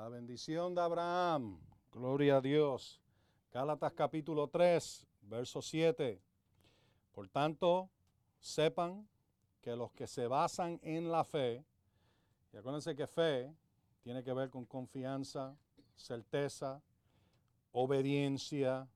La 0.00 0.08
bendición 0.08 0.74
de 0.74 0.80
Abraham. 0.80 1.60
Gloria 1.92 2.38
a 2.38 2.40
Dios. 2.40 3.02
Gálatas 3.52 3.92
capítulo 3.92 4.48
3, 4.48 5.06
verso 5.20 5.60
7. 5.60 6.18
Por 7.12 7.28
tanto, 7.28 7.90
sepan 8.38 9.06
que 9.60 9.76
los 9.76 9.92
que 9.92 10.06
se 10.06 10.26
basan 10.26 10.80
en 10.82 11.10
la 11.12 11.22
fe, 11.22 11.62
y 12.50 12.56
acuérdense 12.56 12.96
que 12.96 13.06
fe 13.06 13.54
tiene 14.00 14.24
que 14.24 14.32
ver 14.32 14.48
con 14.48 14.64
confianza, 14.64 15.54
certeza, 15.94 16.80
obediencia, 17.70 18.88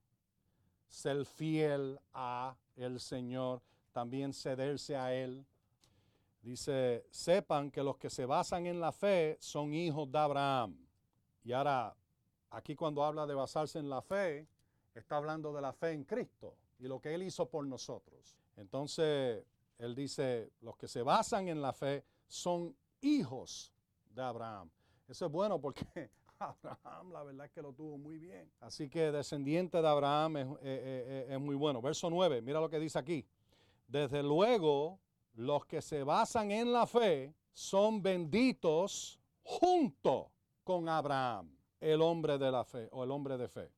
ser 0.87 1.23
fiel 1.23 1.99
a 2.13 2.57
el 2.75 2.99
Señor, 2.99 3.61
también 3.91 4.33
cederse 4.33 4.95
a 4.95 5.13
Él. 5.13 5.45
Dice, 6.41 7.05
sepan 7.11 7.69
que 7.69 7.83
los 7.83 7.95
que 7.97 8.09
se 8.09 8.25
basan 8.25 8.65
en 8.65 8.79
la 8.79 8.91
fe 8.91 9.37
son 9.39 9.71
hijos 9.71 10.11
de 10.11 10.17
Abraham. 10.17 10.84
Y 11.45 11.53
ahora, 11.53 11.95
aquí 12.49 12.75
cuando 12.75 13.03
habla 13.03 13.27
de 13.27 13.35
basarse 13.35 13.77
en 13.77 13.87
la 13.87 14.01
fe, 14.01 14.47
está 14.95 15.17
hablando 15.17 15.53
de 15.53 15.61
la 15.61 15.71
fe 15.71 15.91
en 15.91 16.03
Cristo 16.03 16.55
y 16.79 16.87
lo 16.87 16.99
que 16.99 17.13
Él 17.13 17.21
hizo 17.21 17.47
por 17.47 17.65
nosotros. 17.67 18.35
Entonces, 18.57 19.45
Él 19.77 19.93
dice, 19.93 20.51
los 20.61 20.75
que 20.75 20.87
se 20.87 21.03
basan 21.03 21.47
en 21.47 21.61
la 21.61 21.71
fe 21.71 22.03
son 22.27 22.75
hijos 23.01 23.71
de 24.09 24.23
Abraham. 24.23 24.71
Eso 25.07 25.27
es 25.27 25.31
bueno 25.31 25.61
porque 25.61 26.09
Abraham 26.39 27.11
la 27.13 27.21
verdad 27.21 27.45
es 27.45 27.51
que 27.51 27.61
lo 27.61 27.73
tuvo 27.73 27.95
muy 27.99 28.17
bien. 28.17 28.51
Así 28.59 28.89
que 28.89 29.11
descendiente 29.11 29.79
de 29.79 29.87
Abraham 29.87 30.37
es, 30.37 30.47
es 30.63 31.39
muy 31.39 31.55
bueno. 31.55 31.79
Verso 31.79 32.09
9, 32.09 32.41
mira 32.41 32.59
lo 32.59 32.71
que 32.71 32.79
dice 32.79 32.97
aquí. 32.97 33.23
Desde 33.87 34.23
luego, 34.23 34.99
los 35.35 35.63
que 35.67 35.83
se 35.83 36.01
basan 36.01 36.49
en 36.49 36.73
la 36.73 36.87
fe 36.87 37.35
son 37.53 38.01
benditos 38.01 39.19
junto 39.43 40.31
con 40.65 40.89
Abraham, 40.89 41.55
el 41.79 42.01
hombre 42.01 42.37
de 42.37 42.51
la 42.51 42.65
fe 42.65 42.89
o 42.91 43.03
el 43.03 43.11
hombre 43.11 43.37
de 43.37 43.47
fe. 43.47 43.71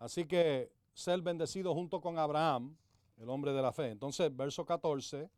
Así 0.00 0.26
que 0.26 0.72
ser 0.92 1.22
bendecido 1.22 1.72
junto 1.72 2.00
con 2.00 2.18
Abraham, 2.18 2.76
el 3.16 3.30
hombre 3.30 3.52
de 3.52 3.62
la 3.62 3.72
fe. 3.72 3.90
Entonces, 3.90 4.34
verso 4.36 4.66
14 4.66 5.30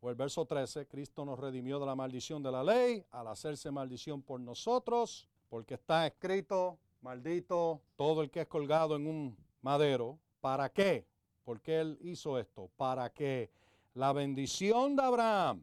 o 0.00 0.10
el 0.10 0.16
verso 0.16 0.44
13, 0.44 0.88
Cristo 0.88 1.24
nos 1.24 1.38
redimió 1.38 1.78
de 1.78 1.86
la 1.86 1.94
maldición 1.94 2.42
de 2.42 2.50
la 2.50 2.64
ley 2.64 3.04
al 3.12 3.28
hacerse 3.28 3.70
maldición 3.70 4.20
por 4.20 4.40
nosotros, 4.40 5.28
porque 5.48 5.74
está 5.74 6.06
escrito, 6.06 6.78
maldito 7.00 7.80
todo 7.94 8.22
el 8.22 8.30
que 8.30 8.40
es 8.40 8.48
colgado 8.48 8.96
en 8.96 9.06
un 9.06 9.36
madero. 9.60 10.18
¿Para 10.40 10.68
qué? 10.68 11.06
¿Por 11.44 11.60
qué 11.60 11.80
Él 11.80 11.98
hizo 12.02 12.38
esto? 12.38 12.68
Para 12.76 13.10
que 13.10 13.50
la 13.94 14.12
bendición 14.12 14.96
de 14.96 15.02
Abraham 15.04 15.62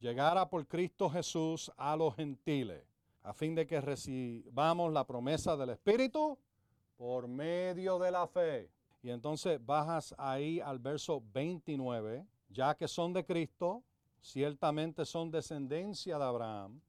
llegara 0.00 0.50
por 0.50 0.66
Cristo 0.66 1.08
Jesús 1.08 1.72
a 1.78 1.96
los 1.96 2.14
gentiles, 2.14 2.82
a 3.24 3.32
fin 3.32 3.54
de 3.54 3.66
que 3.66 3.80
recibamos 3.80 4.92
la 4.92 5.04
promesa 5.04 5.56
del 5.56 5.70
Espíritu 5.70 6.38
por 6.96 7.26
medio 7.26 7.98
de 7.98 8.10
la 8.10 8.26
fe. 8.26 8.70
Y 9.02 9.10
entonces 9.10 9.64
bajas 9.64 10.14
ahí 10.18 10.60
al 10.60 10.78
verso 10.78 11.22
29, 11.32 12.26
ya 12.50 12.74
que 12.74 12.86
son 12.86 13.12
de 13.14 13.24
Cristo, 13.24 13.82
ciertamente 14.20 15.04
son 15.04 15.30
descendencia 15.30 16.18
de 16.18 16.24
Abraham, 16.24 16.80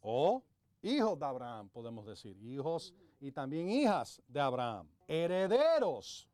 o 0.00 0.42
hijos 0.82 1.18
de 1.18 1.26
Abraham, 1.26 1.68
podemos 1.68 2.06
decir, 2.06 2.36
hijos 2.42 2.94
y 3.20 3.32
también 3.32 3.68
hijas 3.68 4.22
de 4.28 4.40
Abraham, 4.40 4.88
herederos 5.08 6.28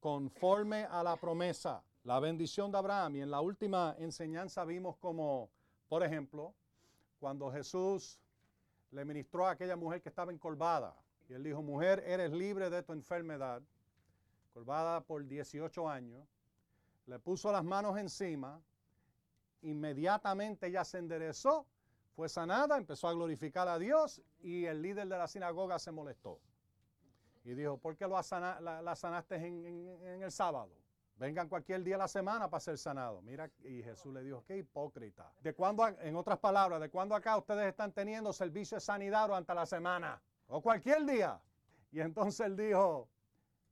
conforme 0.00 0.84
a 0.84 1.02
la 1.02 1.16
promesa, 1.16 1.82
la 2.04 2.20
bendición 2.20 2.70
de 2.70 2.78
Abraham. 2.78 3.16
Y 3.16 3.20
en 3.20 3.30
la 3.30 3.40
última 3.40 3.94
enseñanza 3.98 4.64
vimos 4.64 4.96
como, 4.96 5.50
por 5.88 6.02
ejemplo, 6.02 6.54
cuando 7.18 7.50
Jesús 7.50 8.20
le 8.90 9.04
ministró 9.04 9.46
a 9.46 9.52
aquella 9.52 9.76
mujer 9.76 10.00
que 10.00 10.08
estaba 10.08 10.32
encorvada. 10.32 10.94
Y 11.28 11.34
él 11.34 11.42
dijo, 11.42 11.62
mujer, 11.62 12.02
eres 12.06 12.32
libre 12.32 12.70
de 12.70 12.82
tu 12.82 12.92
enfermedad, 12.92 13.62
encorvada 14.48 15.00
por 15.02 15.26
18 15.26 15.88
años. 15.88 16.26
Le 17.06 17.18
puso 17.18 17.52
las 17.52 17.64
manos 17.64 17.98
encima, 17.98 18.60
inmediatamente 19.62 20.66
ella 20.66 20.84
se 20.84 20.98
enderezó, 20.98 21.66
fue 22.14 22.28
sanada, 22.28 22.76
empezó 22.76 23.08
a 23.08 23.12
glorificar 23.12 23.68
a 23.68 23.78
Dios 23.78 24.20
y 24.40 24.64
el 24.64 24.82
líder 24.82 25.08
de 25.08 25.18
la 25.18 25.28
sinagoga 25.28 25.78
se 25.78 25.92
molestó. 25.92 26.40
Y 27.44 27.54
dijo, 27.54 27.78
¿por 27.78 27.96
qué 27.96 28.06
lo 28.06 28.10
la, 28.10 28.94
sanaste 28.96 29.36
en, 29.36 30.22
el 30.22 30.32
sábado? 30.32 30.70
Vengan 31.18 31.48
cualquier 31.48 31.82
día 31.82 31.96
de 31.96 31.98
la 31.98 32.08
semana 32.08 32.48
para 32.48 32.60
ser 32.60 32.78
sanados. 32.78 33.22
Mira, 33.24 33.50
y 33.64 33.82
Jesús 33.82 34.14
le 34.14 34.22
dijo, 34.22 34.44
qué 34.46 34.56
hipócrita. 34.58 35.32
¿De 35.42 35.52
cuándo, 35.52 35.86
en 35.86 36.14
otras 36.14 36.38
palabras, 36.38 36.80
de 36.80 36.90
cuándo 36.90 37.16
acá 37.16 37.36
ustedes 37.36 37.66
están 37.66 37.92
teniendo 37.92 38.32
servicio 38.32 38.76
de 38.76 38.80
sanidad 38.80 39.26
durante 39.26 39.52
la 39.52 39.66
semana? 39.66 40.22
O 40.46 40.62
cualquier 40.62 41.04
día. 41.04 41.40
Y 41.90 42.00
entonces 42.00 42.46
él 42.46 42.56
dijo, 42.56 43.08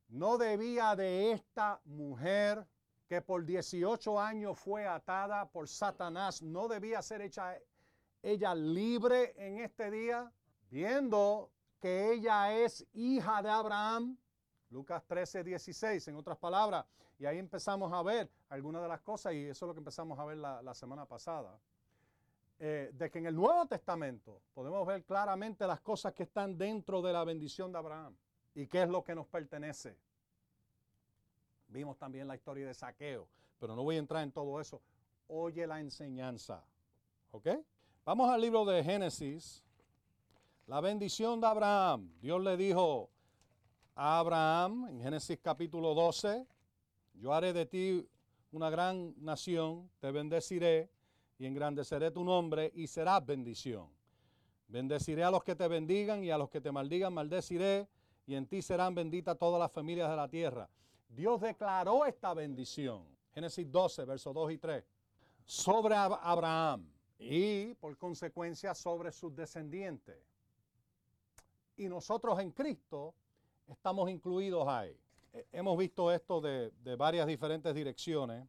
no 0.09 0.37
debía 0.37 0.95
de 0.97 1.31
esta 1.31 1.79
mujer 1.85 2.67
que 3.07 3.21
por 3.21 3.45
18 3.45 4.19
años 4.19 4.59
fue 4.59 4.85
atada 4.85 5.47
por 5.47 5.69
Satanás, 5.69 6.41
no 6.41 6.67
debía 6.67 7.01
ser 7.01 7.21
hecha 7.21 7.57
ella 8.21 8.53
libre 8.53 9.33
en 9.37 9.59
este 9.59 9.89
día, 9.89 10.29
viendo 10.69 11.49
que 11.79 12.11
ella 12.11 12.53
es 12.53 12.85
hija 12.93 13.41
de 13.41 13.49
Abraham. 13.49 14.17
Lucas 14.69 15.01
13, 15.07 15.45
16, 15.45 16.09
en 16.09 16.15
otras 16.17 16.37
palabras. 16.37 16.85
Y 17.19 17.25
ahí 17.25 17.39
empezamos 17.39 17.91
a 17.91 18.01
ver 18.03 18.29
algunas 18.49 18.81
de 18.81 18.87
las 18.87 19.01
cosas, 19.01 19.33
y 19.33 19.45
eso 19.45 19.65
es 19.65 19.67
lo 19.67 19.73
que 19.73 19.79
empezamos 19.79 20.19
a 20.19 20.25
ver 20.25 20.37
la, 20.37 20.73
semana 20.73 21.05
pasada. 21.05 21.59
Eh, 22.59 22.91
de 22.93 23.11
que 23.11 23.19
en 23.19 23.27
el 23.27 23.35
Nuevo 23.35 23.65
Testamento 23.67 24.41
podemos 24.53 24.85
ver 24.87 25.03
claramente 25.03 25.67
las 25.67 25.79
cosas 25.79 26.13
que 26.13 26.23
están 26.23 26.57
dentro 26.57 27.01
de 27.03 27.13
la 27.13 27.23
bendición 27.23 27.71
de 27.71 27.77
Abraham 27.77 28.15
y 28.55 28.65
qué 28.65 28.81
es 28.81 28.89
lo 28.89 29.03
que 29.03 29.13
nos 29.13 29.27
pertenece. 29.27 29.95
Vimos 31.67 31.97
también 31.97 32.27
la 32.27 32.35
historia 32.35 32.65
de 32.65 32.73
saqueo, 32.73 33.27
pero 33.59 33.75
no 33.75 33.83
voy 33.83 33.97
a 33.97 33.99
entrar 33.99 34.23
en 34.23 34.31
todo 34.31 34.59
eso. 34.59 34.81
Oye 35.27 35.67
la 35.67 35.79
enseñanza. 35.79 36.63
¿Ok? 37.31 37.47
Vamos 38.05 38.29
al 38.29 38.41
libro 38.41 38.65
de 38.65 38.83
Génesis, 38.83 39.63
la 40.65 40.81
bendición 40.81 41.39
de 41.41 41.47
Abraham. 41.47 42.09
Dios 42.21 42.41
le 42.41 42.57
dijo 42.57 43.09
a 43.93 44.19
Abraham 44.19 44.87
en 44.89 45.01
Génesis 45.01 45.37
capítulo 45.41 45.93
12, 45.93 46.47
yo 47.19 47.33
haré 47.33 47.53
de 47.53 47.65
ti 47.65 48.07
una 48.51 48.69
gran 48.69 49.13
nación, 49.17 49.89
te 49.99 50.11
bendeciré 50.11 50.89
y 51.37 51.45
engrandeceré 51.45 52.11
tu 52.11 52.23
nombre 52.23 52.71
y 52.73 52.87
serás 52.87 53.25
bendición. 53.25 53.89
Bendeciré 54.67 55.23
a 55.23 55.31
los 55.31 55.43
que 55.43 55.55
te 55.55 55.67
bendigan 55.67 56.23
y 56.23 56.31
a 56.31 56.37
los 56.37 56.49
que 56.49 56.61
te 56.61 56.71
maldigan 56.71 57.13
maldeciré 57.13 57.87
y 58.25 58.35
en 58.35 58.47
ti 58.47 58.61
serán 58.61 58.95
benditas 58.95 59.37
todas 59.37 59.59
las 59.59 59.71
familias 59.71 60.09
de 60.09 60.15
la 60.15 60.27
tierra. 60.27 60.69
Dios 61.07 61.39
declaró 61.39 62.05
esta 62.05 62.33
bendición. 62.33 63.05
Génesis 63.33 63.71
12, 63.71 64.05
versos 64.05 64.33
2 64.33 64.51
y 64.51 64.57
3. 64.57 64.83
Sobre 65.45 65.95
Abraham 65.95 66.89
y 67.19 67.73
por 67.75 67.97
consecuencia 67.97 68.73
sobre 68.73 69.11
sus 69.11 69.33
descendientes 69.35 70.17
y 71.77 71.87
nosotros 71.87 72.39
en 72.39 72.51
Cristo 72.51 73.13
estamos 73.67 74.09
incluidos 74.09 74.67
ahí. 74.67 74.99
Hemos 75.51 75.77
visto 75.77 76.11
esto 76.11 76.41
de, 76.41 76.71
varias 76.97 77.27
diferentes 77.27 77.73
direcciones, 77.73 78.47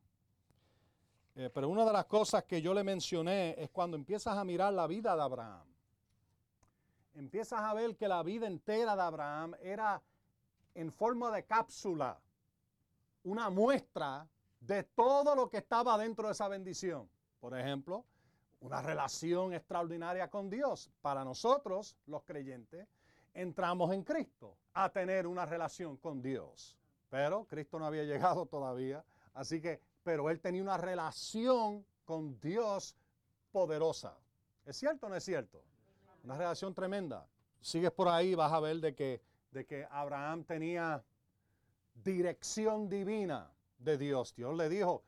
eh, 1.35 1.51
pero 1.53 1.69
una 1.69 1.85
de 1.85 1.93
las 1.93 2.07
cosas 2.07 2.45
que 2.45 2.63
yo 2.63 2.75
le 2.75 2.83
mencioné 2.83 3.55
es 3.59 3.71
cuando 3.71 3.97
empiezas 3.97 4.37
a 4.37 4.45
mirar 4.45 4.73
la 4.73 4.87
vida 4.87 5.15
de 5.15 5.23
Abraham. 5.23 5.67
Empiezas 7.15 7.61
a 7.61 7.75
ver 7.75 7.97
que 7.97 8.09
la 8.09 8.23
vida 8.23 8.47
entera 8.47 8.95
de 8.95 9.03
Abraham 9.03 9.55
era 9.61 10.01
en 10.75 10.93
forma 10.93 11.31
de 11.31 11.45
cápsula, 11.45 12.19
una 13.25 13.51
muestra 13.51 14.29
de 14.61 14.85
todo 14.85 15.35
lo 15.35 15.49
que 15.49 15.59
estaba 15.59 15.99
dentro 15.99 16.27
de 16.27 16.33
esa 16.33 16.49
bendición. 16.49 17.09
Por 17.41 17.59
ejemplo, 17.59 18.05
una 18.61 18.83
relación 18.83 19.53
extraordinaria 19.53 20.29
con 20.29 20.49
Dios. 20.49 20.91
Para 21.01 21.25
nosotros, 21.25 21.97
los 22.07 22.23
creyentes, 22.23 22.87
entramos 23.35 23.93
en 23.93 24.03
Cristo 24.03 24.57
a 24.75 24.89
tener 24.89 25.27
una 25.27 25.47
relación 25.47 25.97
con 25.97 26.23
Dios. 26.23 26.78
Pero 27.11 27.45
Cristo 27.47 27.79
no 27.79 27.87
había 27.87 28.05
llegado 28.05 28.47
todavía, 28.47 29.05
así 29.35 29.61
que, 29.61 29.81
pero 30.03 30.31
él 30.31 30.41
tenía 30.41 30.63
una 30.63 30.77
relación 30.77 31.85
con 32.05 32.39
Dios 32.41 32.95
poderosa. 33.51 34.17
¿Es 34.65 34.77
cierto 34.77 35.07
o 35.07 35.09
no 35.09 35.17
es 35.17 35.25
cierto? 35.25 35.63
Una 36.25 36.37
relación 36.37 36.75
tremenda. 36.75 37.27
Sigues 37.61 37.91
por 37.91 38.09
ahí, 38.09 38.35
vas 38.35 38.53
a 38.53 38.61
ver 38.61 38.77
de 38.81 38.95
que, 38.95 39.23
de 39.51 39.65
que 39.65 39.87
Abraham 39.91 40.45
tenía 40.45 41.03
dirección 41.95 42.89
divina 42.89 43.51
de 43.79 43.99
Dios. 43.99 44.35
Dios 44.35 44.57
le 44.57 44.69
dijo, 44.69 45.03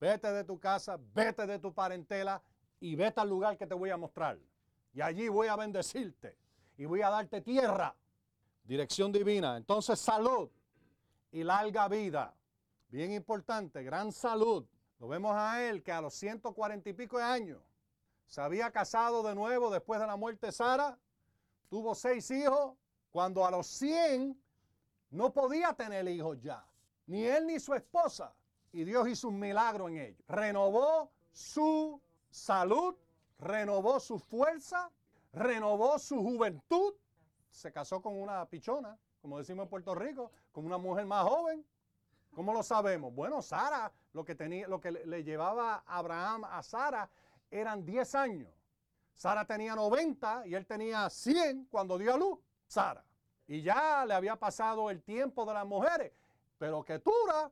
vete 0.00 0.32
de 0.32 0.44
tu 0.44 0.58
casa, 0.58 0.98
vete 1.14 1.46
de 1.46 1.58
tu 1.58 1.72
parentela 1.72 2.42
y 2.80 2.96
vete 2.96 3.20
al 3.20 3.28
lugar 3.28 3.56
que 3.56 3.66
te 3.66 3.74
voy 3.74 3.90
a 3.90 3.96
mostrar. 3.96 4.38
Y 4.92 5.00
allí 5.00 5.28
voy 5.28 5.48
a 5.48 5.56
bendecirte 5.56 6.36
y 6.76 6.84
voy 6.84 7.02
a 7.02 7.10
darte 7.10 7.40
tierra. 7.40 7.94
Dirección 8.64 9.12
divina. 9.12 9.56
Entonces 9.56 9.98
salud 9.98 10.50
y 11.34 11.42
larga 11.42 11.88
vida. 11.88 12.32
Bien 12.90 13.10
importante, 13.10 13.82
gran 13.82 14.12
salud. 14.12 14.64
Lo 15.00 15.08
vemos 15.08 15.32
a 15.34 15.64
él 15.64 15.82
que 15.82 15.90
a 15.90 16.00
los 16.00 16.14
140 16.14 16.88
y 16.88 16.92
pico 16.92 17.18
de 17.18 17.24
años 17.24 17.60
se 18.24 18.40
había 18.40 18.70
casado 18.70 19.24
de 19.24 19.34
nuevo 19.34 19.68
después 19.68 20.00
de 20.00 20.06
la 20.06 20.14
muerte 20.14 20.46
de 20.46 20.52
Sara. 20.52 20.96
tuvo 21.68 21.96
seis 21.96 22.30
hijos, 22.30 22.76
cuando 23.10 23.44
a 23.44 23.50
los 23.50 23.66
100 23.66 24.40
no 25.10 25.32
podía 25.32 25.72
tener 25.72 26.06
hijos 26.06 26.40
ya, 26.40 26.64
ni 27.06 27.24
él 27.24 27.48
ni 27.48 27.58
su 27.58 27.74
esposa. 27.74 28.32
Y 28.70 28.84
Dios 28.84 29.08
hizo 29.08 29.26
un 29.26 29.40
milagro 29.40 29.88
en 29.88 29.98
ellos. 29.98 30.22
Renovó 30.28 31.10
su 31.32 32.00
salud, 32.30 32.94
renovó 33.40 33.98
su 33.98 34.20
fuerza, 34.20 34.88
renovó 35.32 35.98
su 35.98 36.22
juventud. 36.22 36.94
Se 37.50 37.72
casó 37.72 38.00
con 38.00 38.20
una 38.20 38.48
pichona, 38.48 38.96
como 39.24 39.38
decimos 39.38 39.62
en 39.62 39.70
Puerto 39.70 39.94
Rico, 39.94 40.30
con 40.52 40.66
una 40.66 40.76
mujer 40.76 41.06
más 41.06 41.26
joven. 41.26 41.64
¿Cómo 42.34 42.52
lo 42.52 42.62
sabemos? 42.62 43.14
Bueno, 43.14 43.40
Sara, 43.40 43.90
lo 44.12 44.22
que, 44.22 44.34
tenía, 44.34 44.68
lo 44.68 44.82
que 44.82 44.90
le 44.90 45.24
llevaba 45.24 45.82
Abraham 45.86 46.44
a 46.44 46.62
Sara 46.62 47.08
eran 47.50 47.86
10 47.86 48.14
años. 48.16 48.50
Sara 49.14 49.46
tenía 49.46 49.74
90 49.74 50.46
y 50.46 50.54
él 50.54 50.66
tenía 50.66 51.08
100 51.08 51.68
cuando 51.70 51.96
dio 51.96 52.12
a 52.12 52.18
luz. 52.18 52.38
Sara. 52.66 53.02
Y 53.46 53.62
ya 53.62 54.04
le 54.04 54.12
había 54.12 54.36
pasado 54.36 54.90
el 54.90 55.02
tiempo 55.02 55.46
de 55.46 55.54
las 55.54 55.64
mujeres. 55.64 56.12
Pero 56.58 56.84
Ketura, 56.84 57.50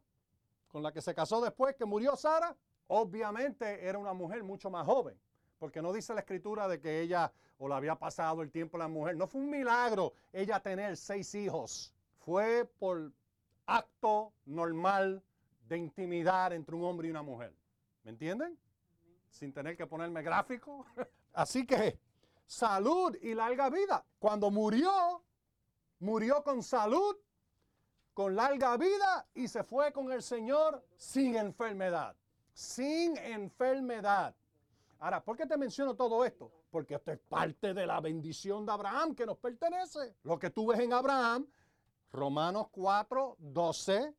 con 0.68 0.82
la 0.82 0.92
que 0.92 1.00
se 1.00 1.14
casó 1.14 1.40
después 1.40 1.74
que 1.74 1.86
murió 1.86 2.16
Sara, 2.16 2.54
obviamente 2.88 3.88
era 3.88 3.96
una 3.96 4.12
mujer 4.12 4.44
mucho 4.44 4.68
más 4.68 4.84
joven. 4.84 5.18
Porque 5.62 5.80
no 5.80 5.92
dice 5.92 6.12
la 6.12 6.22
escritura 6.22 6.66
de 6.66 6.80
que 6.80 7.02
ella 7.02 7.32
o 7.56 7.68
le 7.68 7.74
había 7.76 7.94
pasado 7.94 8.42
el 8.42 8.50
tiempo 8.50 8.76
la 8.76 8.88
mujer. 8.88 9.16
No 9.16 9.28
fue 9.28 9.42
un 9.42 9.48
milagro 9.48 10.12
ella 10.32 10.58
tener 10.58 10.96
seis 10.96 11.36
hijos. 11.36 11.94
Fue 12.18 12.68
por 12.80 13.12
acto 13.66 14.32
normal 14.44 15.22
de 15.68 15.78
intimidad 15.78 16.52
entre 16.52 16.74
un 16.74 16.82
hombre 16.82 17.06
y 17.06 17.12
una 17.12 17.22
mujer. 17.22 17.54
¿Me 18.02 18.10
entienden? 18.10 18.58
Sin 19.30 19.52
tener 19.52 19.76
que 19.76 19.86
ponerme 19.86 20.20
gráfico. 20.20 20.84
Así 21.32 21.64
que 21.64 21.96
salud 22.44 23.16
y 23.22 23.32
larga 23.32 23.70
vida. 23.70 24.04
Cuando 24.18 24.50
murió, 24.50 25.22
murió 26.00 26.42
con 26.42 26.64
salud, 26.64 27.16
con 28.14 28.34
larga 28.34 28.76
vida 28.76 29.28
y 29.32 29.46
se 29.46 29.62
fue 29.62 29.92
con 29.92 30.10
el 30.10 30.24
Señor 30.24 30.84
sin 30.96 31.36
enfermedad. 31.36 32.16
Sin 32.52 33.16
enfermedad. 33.16 34.34
Ahora, 35.02 35.20
¿por 35.20 35.36
qué 35.36 35.46
te 35.46 35.56
menciono 35.56 35.96
todo 35.96 36.24
esto? 36.24 36.52
Porque 36.70 36.94
esto 36.94 37.10
es 37.10 37.18
parte 37.18 37.74
de 37.74 37.84
la 37.84 38.00
bendición 38.00 38.64
de 38.64 38.70
Abraham 38.70 39.16
que 39.16 39.26
nos 39.26 39.36
pertenece. 39.36 40.14
Lo 40.22 40.38
que 40.38 40.50
tú 40.50 40.68
ves 40.68 40.78
en 40.78 40.92
Abraham, 40.92 41.44
Romanos 42.12 42.68
4, 42.70 43.34
12, 43.40 44.14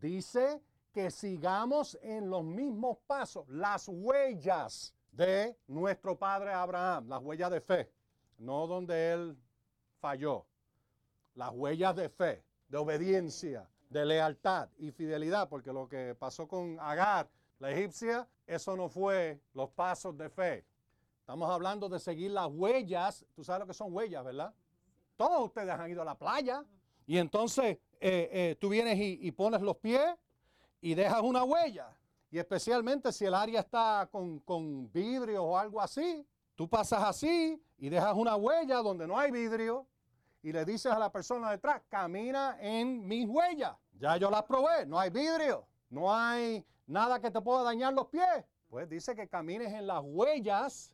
dice 0.00 0.60
que 0.92 1.12
sigamos 1.12 1.96
en 2.02 2.28
los 2.28 2.42
mismos 2.42 2.98
pasos, 3.06 3.48
las 3.48 3.86
huellas 3.86 4.92
de 5.12 5.56
nuestro 5.68 6.18
padre 6.18 6.52
Abraham, 6.52 7.10
las 7.10 7.22
huellas 7.22 7.52
de 7.52 7.60
fe, 7.60 7.92
no 8.38 8.66
donde 8.66 9.12
él 9.12 9.38
falló, 10.00 10.46
las 11.36 11.52
huellas 11.52 11.94
de 11.94 12.08
fe, 12.08 12.44
de 12.66 12.76
obediencia, 12.76 13.70
de 13.88 14.04
lealtad 14.04 14.68
y 14.78 14.90
fidelidad, 14.90 15.48
porque 15.48 15.72
lo 15.72 15.88
que 15.88 16.16
pasó 16.18 16.48
con 16.48 16.76
Agar, 16.80 17.30
la 17.60 17.70
egipcia, 17.70 18.26
eso 18.46 18.76
no 18.76 18.88
fue 18.88 19.40
los 19.52 19.70
pasos 19.70 20.16
de 20.16 20.28
fe. 20.28 20.64
Estamos 21.20 21.50
hablando 21.50 21.88
de 21.88 21.98
seguir 21.98 22.30
las 22.30 22.48
huellas, 22.48 23.24
tú 23.34 23.42
sabes 23.44 23.60
lo 23.60 23.66
que 23.66 23.74
son 23.74 23.94
huellas, 23.94 24.24
¿verdad? 24.24 24.54
Todos 25.16 25.46
ustedes 25.46 25.70
han 25.70 25.90
ido 25.90 26.02
a 26.02 26.04
la 26.04 26.18
playa 26.18 26.64
y 27.06 27.18
entonces 27.18 27.78
eh, 28.00 28.28
eh, 28.32 28.56
tú 28.60 28.68
vienes 28.68 28.98
y 28.98 29.30
pones 29.32 29.62
los 29.62 29.76
pies 29.76 30.16
y 30.80 30.94
dejas 30.94 31.22
una 31.22 31.44
huella. 31.44 31.88
Y 32.30 32.38
especialmente 32.38 33.12
si 33.12 33.24
el 33.24 33.32
área 33.32 33.60
está 33.60 34.08
con, 34.10 34.40
con 34.40 34.90
vidrio 34.92 35.44
o 35.44 35.56
algo 35.56 35.80
así, 35.80 36.26
tú 36.54 36.68
pasas 36.68 37.02
así 37.04 37.62
y 37.78 37.88
dejas 37.88 38.14
una 38.14 38.36
huella 38.36 38.78
donde 38.78 39.06
no 39.06 39.18
hay 39.18 39.30
vidrio 39.30 39.86
y 40.42 40.52
le 40.52 40.64
dices 40.64 40.92
a 40.92 40.98
la 40.98 41.10
persona 41.10 41.52
detrás, 41.52 41.80
camina 41.88 42.58
en 42.60 43.06
mis 43.06 43.26
huellas. 43.26 43.76
Ya 43.98 44.16
yo 44.16 44.30
las 44.30 44.42
probé, 44.42 44.84
no 44.84 44.98
hay 44.98 45.08
vidrio, 45.10 45.66
no 45.88 46.12
hay 46.12 46.62
nada 46.86 47.20
que 47.20 47.30
te 47.30 47.40
pueda 47.40 47.62
dañar 47.62 47.92
los 47.92 48.06
pies. 48.06 48.44
Pues 48.68 48.88
dice 48.88 49.14
que 49.14 49.28
camines 49.28 49.72
en 49.72 49.86
las 49.86 50.00
huellas 50.02 50.92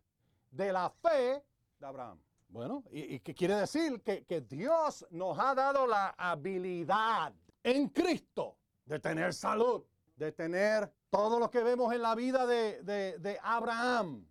de 0.51 0.73
la 0.73 0.91
fe 0.91 1.43
de 1.79 1.87
Abraham. 1.87 2.21
Bueno, 2.49 2.83
¿y, 2.91 3.21
qué 3.21 3.33
quiere 3.33 3.55
decir? 3.55 4.03
Que, 4.03 4.41
Dios 4.49 5.07
nos 5.11 5.39
ha 5.39 5.55
dado 5.55 5.87
la 5.87 6.15
habilidad 6.19 7.33
en 7.63 7.89
Cristo 7.89 8.57
de 8.85 8.99
tener 8.99 9.33
salud, 9.33 9.85
de 10.17 10.33
tener 10.33 10.93
todo 11.11 11.39
lo 11.39 11.49
que 11.49 11.63
vemos 11.63 11.95
en 11.95 12.03
la 12.03 12.15
vida 12.17 12.47
de, 12.47 13.39
Abraham. 13.43 14.27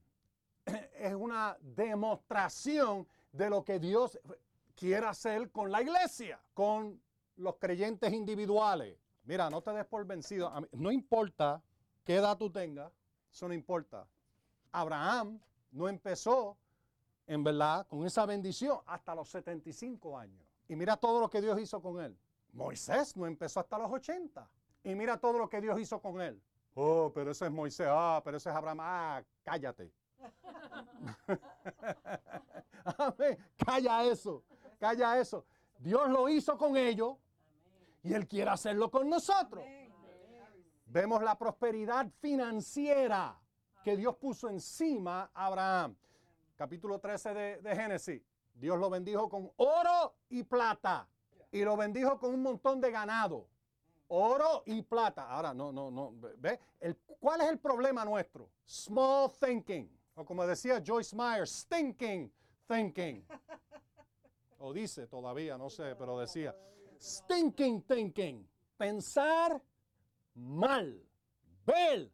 Es 0.99 1.13
una 1.13 1.57
demostración 1.61 3.07
de 3.31 3.49
lo 3.49 3.63
que 3.63 3.79
Dios 3.79 4.19
quiere 4.75 5.05
hacer 5.05 5.49
con 5.49 5.71
la 5.71 5.81
iglesia, 5.81 6.41
con 6.53 7.01
los 7.37 7.55
creyentes 7.55 8.11
individuales. 8.11 8.97
Mira, 9.29 9.47
no 9.47 9.61
te 9.61 9.71
des 9.73 9.85
por 9.85 10.03
vencido. 10.07 10.51
No 10.71 10.91
importa 10.91 11.61
qué 12.03 12.15
edad 12.15 12.35
tú 12.35 12.49
tengas, 12.49 12.91
eso 13.31 13.47
no 13.47 13.53
importa. 13.53 14.07
Abraham 14.71 15.39
no 15.69 15.87
empezó, 15.87 16.57
en 17.27 17.43
verdad, 17.43 17.85
con 17.85 18.03
esa 18.07 18.25
bendición 18.25 18.79
hasta 18.87 19.13
los 19.13 19.29
75 19.29 20.17
años. 20.17 20.43
Y 20.67 20.75
mira 20.75 20.97
todo 20.97 21.19
lo 21.19 21.29
que 21.29 21.41
Dios 21.41 21.61
hizo 21.61 21.79
con 21.79 22.01
él. 22.01 22.17
Moisés 22.53 23.15
no 23.15 23.27
empezó 23.27 23.59
hasta 23.59 23.77
los 23.77 23.91
80. 23.91 24.49
Y 24.83 24.95
mira 24.95 25.19
todo 25.19 25.37
lo 25.37 25.47
que 25.47 25.61
Dios 25.61 25.79
hizo 25.79 26.01
con 26.01 26.19
él. 26.21 26.41
Oh, 26.73 27.11
pero 27.13 27.29
ese 27.29 27.45
es 27.45 27.51
Moisés. 27.51 27.85
Ah, 27.87 28.23
pero 28.25 28.37
ese 28.37 28.49
es 28.49 28.55
Abraham. 28.55 28.79
Ah, 28.81 29.23
cállate. 29.43 29.93
Amén. 32.97 33.37
Calla 33.63 34.05
eso. 34.05 34.43
Calla 34.79 35.19
eso. 35.19 35.45
Dios 35.77 36.09
lo 36.09 36.27
hizo 36.29 36.57
con 36.57 36.75
ellos 36.75 37.15
y 38.03 38.13
Él 38.13 38.27
quiere 38.27 38.49
hacerlo 38.49 38.89
con 38.89 39.09
nosotros. 39.09 39.63
Vemos 40.85 41.21
la 41.21 41.37
prosperidad 41.37 42.07
financiera 42.19 43.39
que 43.83 43.95
Dios 43.95 44.15
puso 44.15 44.49
encima 44.49 45.31
a 45.33 45.45
Abraham. 45.45 45.95
Capítulo 46.55 46.99
13 46.99 47.33
de, 47.33 47.61
de 47.61 47.75
Génesis. 47.75 48.21
Dios 48.53 48.77
lo 48.77 48.89
bendijo 48.89 49.29
con 49.29 49.51
oro 49.57 50.15
y 50.29 50.43
plata. 50.43 51.07
Y 51.51 51.63
lo 51.63 51.77
bendijo 51.77 52.19
con 52.19 52.33
un 52.33 52.41
montón 52.41 52.81
de 52.81 52.91
ganado 52.91 53.47
oro 54.09 54.63
y 54.65 54.81
plata. 54.81 55.29
Ahora, 55.29 55.53
no, 55.53 55.71
no, 55.71 55.89
no. 55.89 56.13
¿Ve? 56.37 56.59
El, 56.79 56.97
¿Cuál 57.19 57.41
es 57.41 57.49
el 57.49 57.59
problema 57.59 58.05
nuestro? 58.05 58.49
Small 58.65 59.31
thinking. 59.39 59.89
O 60.15 60.25
como 60.25 60.45
decía 60.45 60.81
Joyce 60.85 61.15
Meyer, 61.15 61.47
stinking 61.47 62.31
thinking. 62.67 63.25
O 64.57 64.73
dice 64.73 65.07
todavía, 65.07 65.57
no 65.57 65.69
sé, 65.69 65.95
pero 65.95 66.19
decía, 66.19 66.53
stinking 66.99 67.81
thinking. 67.81 68.47
Pensar 68.77 69.61
mal. 70.35 71.01
Ver 71.65 72.11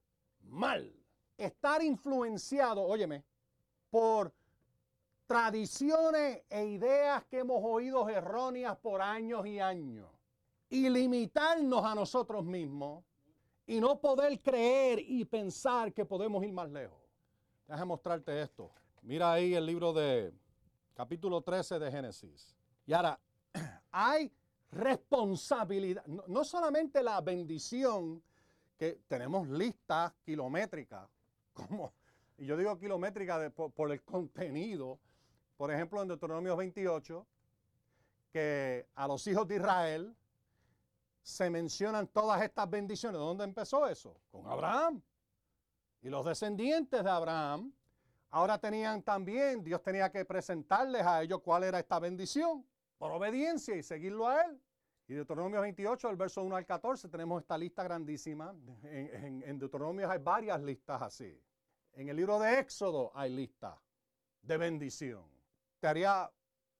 mal. 0.49 0.91
Estar 1.37 1.81
influenciado, 1.81 2.81
óyeme, 2.81 3.23
por 3.89 4.33
tradiciones 5.27 6.43
e 6.49 6.65
ideas 6.65 7.23
que 7.25 7.39
hemos 7.39 7.59
oído 7.63 8.07
erróneas 8.09 8.77
por 8.77 9.01
años 9.01 9.45
y 9.45 9.59
años 9.59 10.07
y 10.69 10.89
limitarnos 10.89 11.83
a 11.83 11.95
nosotros 11.95 12.43
mismos 12.45 13.03
y 13.67 13.79
no 13.79 13.99
poder 13.99 14.39
creer 14.41 14.99
y 14.99 15.25
pensar 15.25 15.93
que 15.93 16.05
podemos 16.05 16.43
ir 16.43 16.53
más 16.53 16.69
lejos. 16.69 16.99
Déjame 17.67 17.85
mostrarte 17.85 18.41
esto. 18.41 18.71
Mira 19.01 19.33
ahí 19.33 19.55
el 19.55 19.65
libro 19.65 19.91
de 19.93 20.33
capítulo 20.93 21.41
13 21.41 21.79
de 21.79 21.91
Génesis. 21.91 22.55
Y 22.85 22.93
ahora, 22.93 23.19
hay 23.91 24.31
responsabilidad, 24.75 26.05
no, 26.05 26.43
solamente 26.43 27.01
la 27.01 27.21
bendición 27.21 28.21
que 28.77 28.99
tenemos 29.07 29.47
listas 29.47 30.13
kilométricas, 30.25 31.07
como, 31.53 31.93
y 32.37 32.45
yo 32.45 32.57
digo 32.57 32.77
kilométrica 32.77 33.49
por, 33.51 33.71
por 33.71 33.91
el 33.91 34.03
contenido, 34.03 34.99
por 35.55 35.71
ejemplo 35.71 36.01
en 36.01 36.09
Deuteronomio 36.09 36.57
28, 36.57 37.25
que 38.33 38.87
a 38.95 39.07
los 39.07 39.25
hijos 39.27 39.47
de 39.47 39.55
Israel 39.55 40.15
se 41.23 41.49
mencionan 41.49 42.07
todas 42.07 42.41
estas 42.43 42.69
bendiciones. 42.69 43.17
¿Dónde 43.17 43.45
empezó 43.45 43.87
eso? 43.87 44.19
Con 44.29 44.45
Abraham. 44.45 45.01
Y 46.01 46.09
los 46.09 46.25
descendientes 46.25 47.01
de 47.01 47.09
Abraham 47.09 47.71
ahora 48.29 48.57
tenían 48.57 49.01
también, 49.01 49.63
Dios 49.63 49.81
tenía 49.81 50.11
que 50.11 50.25
presentarles 50.25 51.03
a 51.03 51.23
ellos 51.23 51.39
cuál 51.41 51.63
era 51.63 51.79
esta 51.79 51.97
bendición 51.97 52.65
por 52.97 53.11
obediencia 53.11 53.75
y 53.75 53.83
seguirlo 53.83 54.27
a 54.27 54.41
él. 54.43 54.61
Y 55.07 55.13
Deuteronomio 55.13 55.61
28, 55.61 56.09
el 56.09 56.15
verso 56.15 56.43
1 56.43 56.55
al 56.55 56.65
14, 56.65 57.09
tenemos 57.09 57.41
esta 57.41 57.57
lista 57.57 57.83
grandísima. 57.83 58.55
En, 58.83 59.43
en 59.43 59.59
Deuteronomio 59.59 60.09
hay 60.09 60.19
varias 60.19 60.61
listas 60.61 61.01
así. 61.01 61.39
En 61.93 62.09
el 62.09 62.15
libro 62.15 62.39
de 62.39 62.59
Éxodo 62.59 63.11
hay 63.13 63.33
listas 63.33 63.77
de 64.41 64.57
bendición. 64.57 65.25
Te 65.79 65.87
haría 65.87 66.31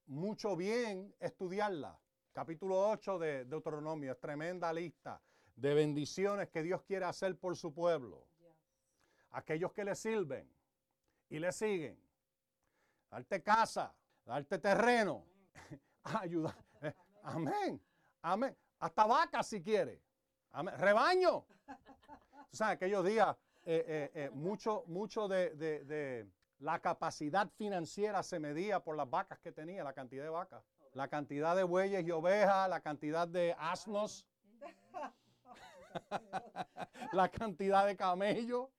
mucho 0.07 0.55
bien 0.55 1.13
estudiarla 1.19 1.99
capítulo 2.35 2.89
8 2.89 3.17
de 3.17 3.45
Deuteronomio, 3.45 4.11
es 4.11 4.19
tremenda 4.19 4.73
lista 4.73 5.21
de 5.55 5.73
bendiciones 5.73 6.49
que 6.49 6.63
Dios 6.63 6.81
quiere 6.83 7.05
hacer 7.05 7.37
por 7.37 7.55
su 7.55 7.73
pueblo. 7.73 8.27
Aquellos 9.31 9.71
que 9.71 9.85
le 9.85 9.95
sirven 9.95 10.45
y 11.29 11.39
le 11.39 11.53
siguen. 11.53 11.97
Darte 13.09 13.41
casa, 13.41 13.95
darte 14.25 14.59
terreno, 14.59 15.25
ayudar. 16.21 16.55
Eh, 16.81 16.93
amén, 17.23 17.81
amén. 18.21 18.55
Hasta 18.79 19.05
vacas 19.05 19.47
si 19.47 19.61
quiere. 19.61 20.01
Amén. 20.51 20.75
Rebaño. 20.77 21.45
Tú 22.51 22.57
sabes, 22.57 22.75
aquellos 22.75 23.03
días, 23.05 23.35
eh, 23.65 24.11
eh, 24.13 24.29
mucho, 24.33 24.83
mucho 24.87 25.27
de, 25.27 25.51
de- 25.55 25.83
de 25.85 26.27
la 26.59 26.79
capacidad 26.79 27.49
financiera 27.49 28.23
se 28.23 28.39
medía 28.39 28.79
por 28.79 28.95
las 28.95 29.09
vacas 29.09 29.39
que 29.39 29.51
tenía, 29.51 29.83
la 29.83 29.93
cantidad 29.93 30.23
de 30.23 30.29
vacas, 30.29 30.63
la 30.93 31.07
cantidad 31.09 31.55
de 31.55 31.63
bueyes 31.63 32.05
y 32.05 32.11
ovejas, 32.11 32.69
la 32.69 32.79
cantidad 32.79 33.27
de 33.27 33.53
asnos, 33.59 34.25
la 37.11 37.29
cantidad 37.29 37.85
de 37.85 37.97
camellos. 37.97 38.69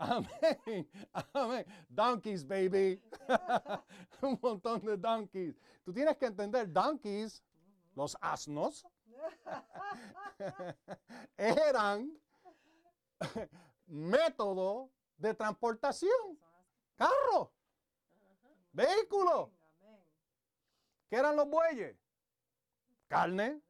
Amén, 0.00 0.88
amén. 1.34 1.66
Donkeys, 1.90 2.42
baby. 2.42 2.98
Un 4.22 4.38
montón 4.40 4.80
de 4.80 4.96
donkeys. 4.96 5.54
Tú 5.84 5.92
tienes 5.92 6.16
que 6.16 6.24
entender, 6.26 6.72
donkeys, 6.72 7.42
los 7.94 8.16
asnos, 8.20 8.86
eran 11.36 12.18
método 13.86 14.90
de 15.18 15.34
transportación. 15.34 16.38
Carro, 16.96 17.52
vehículo. 18.72 19.52
¿Qué 21.10 21.16
eran 21.16 21.36
los 21.36 21.46
bueyes? 21.46 21.94
Carne, 23.06 23.60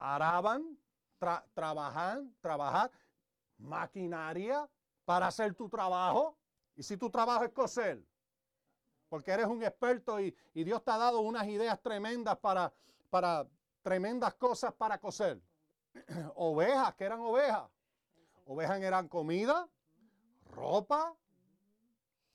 araban, 0.00 0.76
tra- 1.20 1.44
trabajan, 1.54 2.34
trabajar, 2.40 2.90
maquinaria 3.58 4.68
para 5.10 5.26
hacer 5.26 5.56
tu 5.56 5.68
trabajo. 5.68 6.38
Y 6.76 6.84
si 6.84 6.96
tu 6.96 7.10
trabajo 7.10 7.42
es 7.42 7.50
coser, 7.50 8.00
porque 9.08 9.32
eres 9.32 9.46
un 9.46 9.60
experto 9.60 10.20
y, 10.20 10.32
Dios 10.54 10.84
te 10.84 10.92
ha 10.92 10.98
dado 10.98 11.18
unas 11.22 11.48
ideas 11.48 11.82
tremendas 11.82 12.38
para, 12.38 12.72
para 13.10 13.44
tremendas 13.82 14.34
cosas 14.34 14.72
para 14.72 14.98
coser. 14.98 15.42
Ovejas, 16.36 16.94
que 16.94 17.02
eran 17.02 17.18
ovejas? 17.18 17.68
Ovejas 18.44 18.80
eran 18.80 19.08
comida, 19.08 19.68
ropa, 20.52 21.12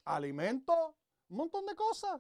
alimento, 0.04 0.98
un 1.30 1.38
montón 1.38 1.66
de 1.66 1.78
cosas. 1.78 2.20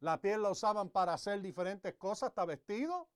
La 0.00 0.20
piel 0.20 0.42
la 0.42 0.50
usaban 0.50 0.90
para 0.90 1.14
hacer 1.14 1.40
diferentes 1.40 1.94
cosas, 1.94 2.30
hasta 2.30 2.44
vestidos. 2.44 3.06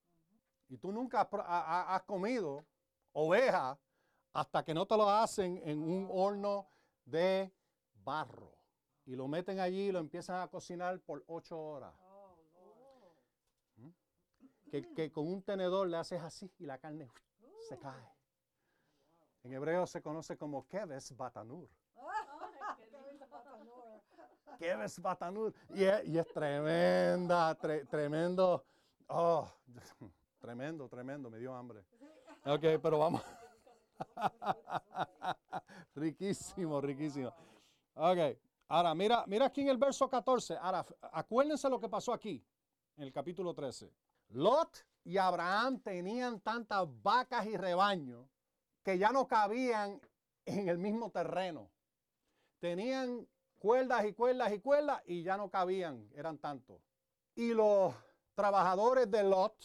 Y 0.69 0.77
tú 0.77 0.93
nunca 0.93 1.27
has 1.29 2.03
comido 2.03 2.65
oveja 3.11 3.77
hasta 4.33 4.63
que 4.63 4.73
no 4.73 4.85
te 4.85 4.95
lo 4.97 5.09
hacen 5.09 5.61
en 5.63 5.81
un 5.81 6.07
horno 6.11 6.67
de 7.05 7.51
barro. 8.03 8.57
Y 9.05 9.15
lo 9.15 9.27
meten 9.27 9.59
allí 9.59 9.89
y 9.89 9.91
lo 9.91 9.99
empiezan 9.99 10.41
a 10.41 10.47
cocinar 10.47 10.99
por 11.01 11.23
ocho 11.27 11.59
horas. 11.59 11.93
¿Mm? 13.75 13.89
Que, 14.95 15.11
con 15.11 15.27
un 15.27 15.41
tenedor 15.43 15.87
le 15.87 15.97
haces 15.97 16.21
así 16.21 16.51
y 16.59 16.65
la 16.65 16.77
carne 16.77 17.09
se 17.67 17.77
cae. 17.77 18.07
En 19.43 19.53
hebreo 19.53 19.87
se 19.87 20.01
conoce 20.01 20.37
como 20.37 20.67
keves 20.67 21.15
batanur. 21.17 21.67
Keves 24.59 24.99
batanur. 25.01 25.53
Y 25.73 25.83
es, 25.83 26.05
y 26.05 26.17
es 26.19 26.27
tremenda, 26.31 27.57
tre- 27.57 27.87
tremendo. 27.89 28.63
Oh, 29.07 29.51
tremendo, 30.39 30.87
tremendo, 30.87 31.29
me 31.29 31.39
dio 31.39 31.53
hambre. 31.55 31.83
Ok, 32.45 32.79
pero 32.81 32.99
vamos. 32.99 33.21
riquísimo, 35.95 36.81
riquísimo. 36.81 37.33
Ahora 37.93 38.95
mira, 38.95 39.23
mira 39.27 39.45
aquí 39.45 39.61
en 39.61 39.69
el 39.69 39.77
verso 39.77 40.09
14. 40.09 40.57
Ahora, 40.57 40.85
acuérdense 41.11 41.69
lo 41.69 41.79
que 41.79 41.89
pasó 41.89 42.13
aquí, 42.13 42.43
en 42.97 43.03
el 43.03 43.11
capítulo 43.11 43.53
13. 43.53 43.91
Lot 44.29 44.85
y 45.03 45.17
Abraham 45.17 45.79
tenían 45.81 46.39
tantas 46.39 46.87
vacas 47.01 47.45
y 47.45 47.57
rebaños 47.57 48.27
que 48.83 48.97
ya 48.97 49.11
no 49.11 49.27
cabían 49.27 49.99
en 50.45 50.69
el 50.69 50.77
mismo 50.77 51.11
terreno. 51.11 51.69
Tenían 52.59 53.27
cuerdas 53.57 54.05
y 54.05 54.13
cuerdas 54.13 54.53
y 54.53 54.59
cuerdas 54.59 55.01
y 55.05 55.23
ya 55.23 55.37
no 55.37 55.49
cabían, 55.49 56.09
eran 56.15 56.37
tantos. 56.37 56.81
Y 57.35 57.53
los 57.53 57.93
trabajadores 58.35 59.09
de 59.09 59.23
Lot 59.23 59.55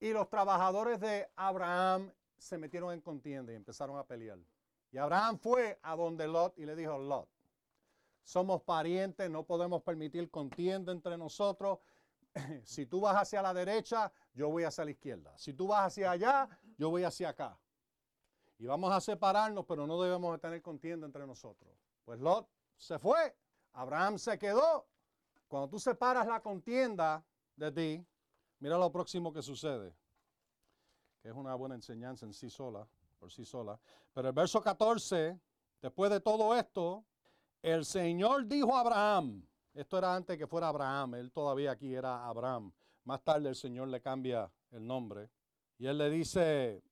y 0.00 0.12
los 0.12 0.28
trabajadores 0.28 1.00
de 1.00 1.28
Abraham 1.36 2.12
se 2.42 2.58
metieron 2.58 2.92
en 2.92 3.00
contienda 3.00 3.52
y 3.52 3.56
empezaron 3.56 3.96
a 3.96 4.04
pelear. 4.04 4.38
Y 4.90 4.98
Abraham 4.98 5.38
fue 5.38 5.78
a 5.82 5.94
donde 5.94 6.26
Lot 6.26 6.58
y 6.58 6.66
le 6.66 6.74
dijo, 6.74 6.98
Lot, 6.98 7.28
somos 8.22 8.62
parientes, 8.62 9.30
no 9.30 9.44
podemos 9.44 9.82
permitir 9.82 10.30
contienda 10.30 10.92
entre 10.92 11.16
nosotros. 11.16 11.78
Si 12.64 12.86
tú 12.86 13.02
vas 13.02 13.14
hacia 13.16 13.42
la 13.42 13.52
derecha, 13.52 14.10
yo 14.32 14.48
voy 14.48 14.64
hacia 14.64 14.86
la 14.86 14.90
izquierda. 14.92 15.36
Si 15.36 15.52
tú 15.52 15.66
vas 15.66 15.88
hacia 15.88 16.12
allá, 16.12 16.48
yo 16.78 16.88
voy 16.88 17.04
hacia 17.04 17.28
acá. 17.28 17.58
Y 18.58 18.64
vamos 18.64 18.90
a 18.90 19.02
separarnos, 19.02 19.66
pero 19.66 19.86
no 19.86 20.00
debemos 20.00 20.32
de 20.32 20.38
tener 20.38 20.62
contienda 20.62 21.04
entre 21.06 21.26
nosotros. 21.26 21.70
Pues 22.06 22.20
Lot 22.20 22.48
se 22.78 22.98
fue, 22.98 23.36
Abraham 23.74 24.18
se 24.18 24.38
quedó. 24.38 24.86
Cuando 25.46 25.68
tú 25.68 25.78
separas 25.78 26.26
la 26.26 26.40
contienda 26.40 27.22
de 27.54 27.70
ti, 27.70 28.06
mira 28.60 28.78
lo 28.78 28.90
próximo 28.90 29.30
que 29.30 29.42
sucede, 29.42 29.94
que 31.22 31.28
es 31.28 31.34
una 31.34 31.54
buena 31.54 31.76
enseñanza 31.76 32.26
en 32.26 32.34
sí 32.34 32.50
sola, 32.50 32.86
por 33.18 33.30
sí 33.30 33.44
sola. 33.44 33.78
Pero 34.12 34.28
el 34.28 34.34
verso 34.34 34.60
14, 34.60 35.38
después 35.80 36.10
de 36.10 36.20
todo 36.20 36.54
esto, 36.56 37.04
el 37.62 37.84
Señor 37.84 38.46
dijo 38.48 38.76
a 38.76 38.80
Abraham, 38.80 39.46
esto 39.72 39.98
era 39.98 40.14
antes 40.14 40.36
que 40.36 40.48
fuera 40.48 40.68
Abraham, 40.68 41.14
él 41.14 41.30
todavía 41.30 41.70
aquí 41.70 41.94
era 41.94 42.26
Abraham. 42.26 42.72
Más 43.04 43.22
tarde 43.22 43.48
el 43.48 43.54
Señor 43.54 43.88
le 43.88 44.00
cambia 44.00 44.50
el 44.72 44.84
nombre. 44.84 45.30
Y 45.78 45.86
él 45.86 45.98
le 45.98 46.10
dice, 46.10 46.82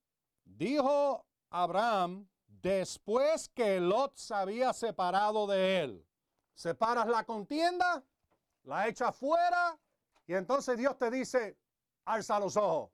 dijo 0.45 1.27
Abraham, 1.51 2.29
después 2.47 3.49
que 3.49 3.81
Lot 3.81 4.17
se 4.17 4.35
había 4.35 4.73
separado 4.73 5.49
de 5.49 5.81
él, 5.81 6.07
separas 6.55 7.09
la 7.09 7.25
contienda, 7.25 8.05
la 8.63 8.87
echas 8.87 9.15
fuera, 9.17 9.77
y 10.27 10.35
entonces 10.35 10.79
Dios 10.79 10.97
te 10.97 11.11
dice, 11.11 11.59
alza 12.05 12.39
los 12.39 12.57
ojos. 12.57 12.91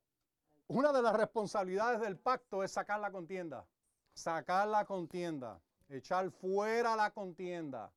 Una 0.68 0.92
de 0.92 1.00
las 1.00 1.14
responsabilidades 1.14 2.00
del 2.00 2.18
pacto 2.18 2.64
es 2.64 2.73
sacar 2.73 2.99
la 2.99 3.12
contienda. 3.12 3.64
Sacar 4.12 4.66
la 4.66 4.85
contienda. 4.85 5.61
Echar 5.88 6.30
fuera 6.30 6.96
la 6.96 7.11
contienda. 7.11 7.92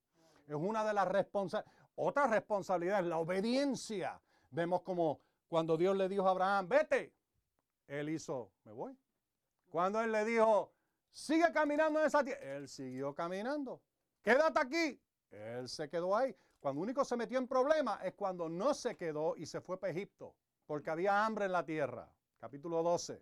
Es 0.47 0.55
una 0.55 0.83
de 0.85 0.93
las 0.93 1.07
responsabilidades. 1.07 1.79
Otra 1.95 2.27
responsabilidad 2.27 2.99
es 2.99 3.07
la 3.07 3.17
obediencia. 3.17 4.21
Vemos 4.51 4.81
como 4.83 5.19
cuando 5.47 5.77
Dios 5.77 5.97
le 5.97 6.07
dijo 6.07 6.27
a 6.27 6.31
Abraham, 6.31 6.67
vete. 6.67 7.13
Él 7.87 8.09
hizo, 8.09 8.51
me 8.63 8.71
voy. 8.71 8.95
Cuando 9.69 9.99
él 10.01 10.11
le 10.11 10.23
dijo, 10.23 10.71
sigue 11.11 11.51
caminando 11.51 11.99
en 11.99 12.05
esa 12.05 12.23
tierra, 12.23 12.55
él 12.55 12.69
siguió 12.69 13.13
caminando. 13.15 13.81
Quédate 14.21 14.59
aquí. 14.59 15.01
Él 15.31 15.67
se 15.67 15.89
quedó 15.89 16.15
ahí. 16.15 16.35
Cuando 16.59 16.81
único 16.81 17.03
se 17.03 17.15
metió 17.15 17.39
en 17.39 17.47
problemas 17.47 17.99
es 18.03 18.13
cuando 18.13 18.47
no 18.47 18.73
se 18.73 18.95
quedó 18.95 19.35
y 19.35 19.45
se 19.45 19.59
fue 19.59 19.79
para 19.79 19.91
Egipto, 19.91 20.35
porque 20.65 20.89
había 20.89 21.25
hambre 21.25 21.45
en 21.45 21.51
la 21.51 21.65
tierra. 21.65 22.11
Capítulo 22.39 22.81
12. 22.81 23.21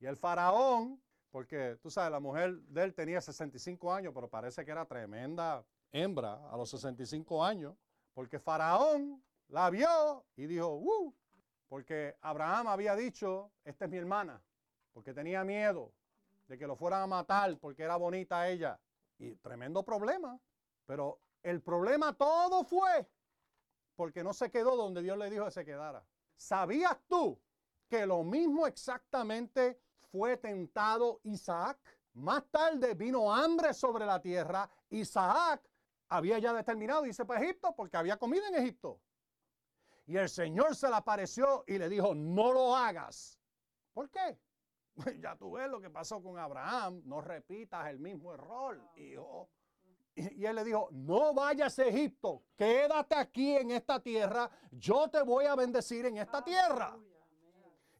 Y 0.00 0.06
el 0.06 0.16
faraón, 0.16 1.00
porque 1.30 1.78
tú 1.82 1.90
sabes, 1.90 2.10
la 2.10 2.20
mujer 2.20 2.58
de 2.62 2.84
él 2.84 2.94
tenía 2.94 3.20
65 3.20 3.92
años, 3.92 4.12
pero 4.14 4.28
parece 4.28 4.64
que 4.64 4.70
era 4.70 4.86
tremenda 4.86 5.64
hembra 5.92 6.50
a 6.50 6.56
los 6.56 6.70
65 6.70 7.44
años, 7.44 7.76
porque 8.14 8.38
faraón 8.38 9.22
la 9.48 9.70
vio 9.70 10.24
y 10.36 10.46
dijo, 10.46 10.74
¡uh! 10.74 11.14
Porque 11.68 12.16
Abraham 12.20 12.68
había 12.68 12.96
dicho, 12.96 13.52
esta 13.64 13.84
es 13.84 13.90
mi 13.90 13.98
hermana, 13.98 14.42
porque 14.92 15.12
tenía 15.12 15.44
miedo 15.44 15.92
de 16.46 16.58
que 16.58 16.66
lo 16.66 16.76
fueran 16.76 17.02
a 17.02 17.06
matar 17.06 17.58
porque 17.58 17.82
era 17.82 17.96
bonita 17.96 18.48
ella. 18.48 18.80
Y 19.18 19.36
tremendo 19.36 19.84
problema. 19.84 20.38
Pero 20.86 21.20
el 21.42 21.62
problema 21.62 22.12
todo 22.14 22.64
fue 22.64 23.08
porque 23.96 24.24
no 24.24 24.32
se 24.32 24.50
quedó 24.50 24.76
donde 24.76 25.02
Dios 25.02 25.16
le 25.16 25.30
dijo 25.30 25.44
que 25.44 25.50
se 25.50 25.64
quedara. 25.64 26.04
¿Sabías 26.36 26.98
tú 27.06 27.38
que 27.88 28.06
lo 28.06 28.22
mismo 28.22 28.66
exactamente 28.66 29.80
fue 30.10 30.36
tentado 30.36 31.20
Isaac? 31.24 31.78
Más 32.14 32.44
tarde 32.50 32.94
vino 32.94 33.32
hambre 33.32 33.74
sobre 33.74 34.06
la 34.06 34.20
tierra. 34.20 34.70
Isaac 34.90 35.62
había 36.08 36.38
ya 36.38 36.52
determinado 36.52 37.04
irse 37.06 37.24
para 37.24 37.42
Egipto 37.42 37.74
porque 37.74 37.96
había 37.96 38.16
comida 38.16 38.46
en 38.48 38.54
Egipto. 38.56 39.00
Y 40.06 40.16
el 40.16 40.28
Señor 40.28 40.76
se 40.76 40.88
le 40.88 40.94
apareció 40.94 41.64
y 41.66 41.78
le 41.78 41.88
dijo, 41.88 42.14
no 42.14 42.52
lo 42.52 42.76
hagas. 42.76 43.40
¿Por 43.92 44.10
qué? 44.10 44.38
Ya 45.20 45.36
tú 45.36 45.52
ves 45.52 45.68
lo 45.68 45.80
que 45.80 45.90
pasó 45.90 46.22
con 46.22 46.38
Abraham. 46.38 47.02
No 47.04 47.20
repitas 47.20 47.88
el 47.88 47.98
mismo 47.98 48.32
error, 48.32 48.80
hijo. 48.96 49.50
Y 50.14 50.44
él 50.44 50.54
le 50.54 50.64
dijo, 50.64 50.88
no 50.92 51.34
vayas 51.34 51.76
a 51.80 51.86
Egipto, 51.86 52.44
quédate 52.56 53.16
aquí 53.16 53.56
en 53.56 53.72
esta 53.72 53.98
tierra, 53.98 54.48
yo 54.70 55.08
te 55.10 55.20
voy 55.22 55.46
a 55.46 55.56
bendecir 55.56 56.06
en 56.06 56.18
esta 56.18 56.44
tierra. 56.44 56.96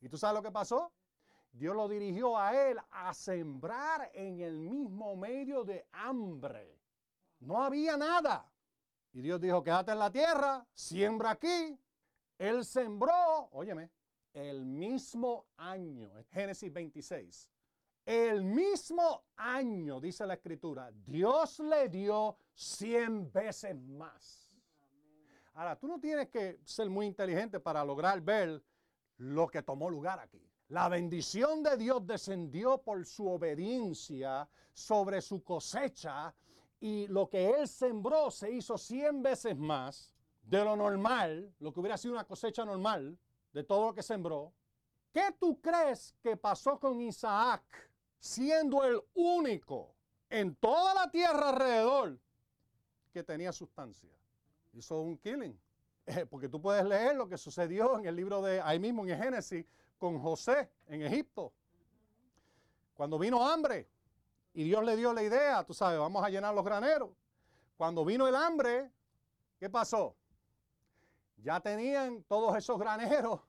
¿Y 0.05 0.09
tú 0.11 0.19
sabes 0.19 0.35
lo 0.35 0.43
que 0.43 0.53
pasó? 0.53 0.93
Dios 1.51 1.75
lo 1.75 1.89
dirigió 1.89 2.37
a 2.37 2.55
él 2.55 2.79
a 2.91 3.15
sembrar 3.15 4.11
en 4.13 4.39
el 4.41 4.59
mismo 4.59 5.17
medio 5.17 5.65
de 5.65 5.87
hambre. 5.93 6.79
No 7.41 7.63
había 7.63 7.97
nada. 7.97 8.53
Y 9.15 9.23
Dios 9.23 9.41
dijo, 9.41 9.65
quédate 9.65 9.93
en 9.93 9.99
la 9.99 10.13
tierra, 10.13 10.67
siembra 10.75 11.31
aquí. 11.31 11.81
Él 12.37 12.67
sembró, 12.67 13.49
óyeme, 13.53 13.89
el 14.35 14.67
mismo 14.67 15.47
año, 15.57 16.11
Génesis 16.33 16.71
26. 16.71 17.51
El 18.05 18.45
mismo 18.45 19.25
año, 19.37 20.03
dice 20.03 20.27
la 20.27 20.35
escritura, 20.35 20.91
Dios 20.93 21.61
le 21.61 21.89
dio 21.89 22.37
cien 22.53 23.33
veces 23.33 23.75
más. 23.75 24.53
Ahora, 25.55 25.79
tú 25.79 25.89
no 25.89 25.99
tienes 25.99 26.29
que 26.29 26.61
ser 26.63 26.91
muy 26.91 27.07
inteligente 27.07 27.59
para 27.59 27.83
lograr 27.83 28.21
ver 28.21 28.63
lo 29.19 29.49
que 29.49 29.63
tomó 29.63 29.91
lugar 29.91 30.19
aquí. 30.19 30.43
La 30.69 30.89
bendición 30.89 31.63
de 31.63 31.77
Dios 31.77 32.07
descendió 32.07 32.79
por 32.79 33.05
su 33.05 33.29
obediencia 33.29 34.49
sobre 34.73 35.21
su 35.21 35.43
cosecha 35.43 36.35
y 36.81 37.07
lo 37.07 37.29
que 37.29 37.51
él 37.51 37.69
sembró 37.69 38.31
se 38.31 38.51
hizo 38.51 38.77
cien 38.77 39.23
veces 39.23 39.57
más 39.57 40.13
de 40.43 40.65
lo 40.65 40.77
normal, 40.77 41.55
lo 41.61 41.73
que 41.73 41.81
hubiera 41.81 41.97
sido 41.97 42.15
una 42.15 42.25
cosecha 42.25 42.65
normal 42.65 43.19
de 43.53 43.65
todo 43.65 43.87
lo 43.87 43.95
que 43.95 44.03
sembró. 44.03 44.53
¿Qué 45.13 45.35
tú 45.39 45.61
crees 45.61 46.15
que 46.23 46.37
pasó 46.37 46.79
con 46.79 47.01
Isaac 47.01 47.63
siendo 48.19 48.85
el 48.85 49.01
único 49.15 49.95
en 50.29 50.57
toda 50.57 50.93
la 50.93 51.11
tierra 51.11 51.51
alrededor 51.51 52.19
que 53.13 53.23
tenía 53.23 53.53
sustancia? 53.53 54.11
Hizo 54.73 55.01
un 55.01 55.17
killing. 55.19 55.59
porque 56.31 56.49
tú 56.49 56.61
puedes 56.61 56.85
leer 56.85 57.17
lo 57.17 57.29
que 57.29 57.39
sucedió 57.39 57.99
en 57.99 58.07
el 58.07 58.17
libro 58.17 58.43
de 58.43 58.61
ahí 58.61 58.79
mismo 58.79 59.07
en 59.07 59.19
Génesis 59.19 59.65
con 59.99 60.19
José 60.19 60.71
en 60.87 61.03
Egipto. 61.03 61.53
Cuando 62.95 63.19
vino 63.19 63.47
hambre 63.47 63.89
y 64.53 64.65
Dios 64.65 64.85
le 64.85 64.97
dio 64.97 65.13
la 65.13 65.23
idea, 65.23 65.65
tú 65.65 65.75
sabes, 65.75 65.99
vamos 65.99 66.25
a 66.25 66.29
llenar 66.29 66.55
los 66.55 66.65
graneros. 66.65 67.11
Cuando 67.77 68.05
vino 68.05 68.29
el 68.29 68.37
hambre, 68.37 68.91
¿qué 69.59 69.69
pasó? 69.69 70.17
Ya 71.39 71.61
tenían 71.61 72.23
todos 72.25 72.57
esos 72.57 72.79
graneros 72.79 73.41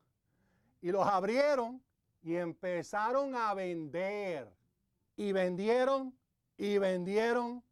y 0.82 0.92
los 0.92 1.06
abrieron 1.06 1.82
y 2.24 2.36
empezaron 2.36 3.36
a 3.36 3.54
vender. 3.54 4.52
Y 5.16 5.32
vendieron 5.32 6.18
y 6.58 6.78
vendieron 6.78 7.64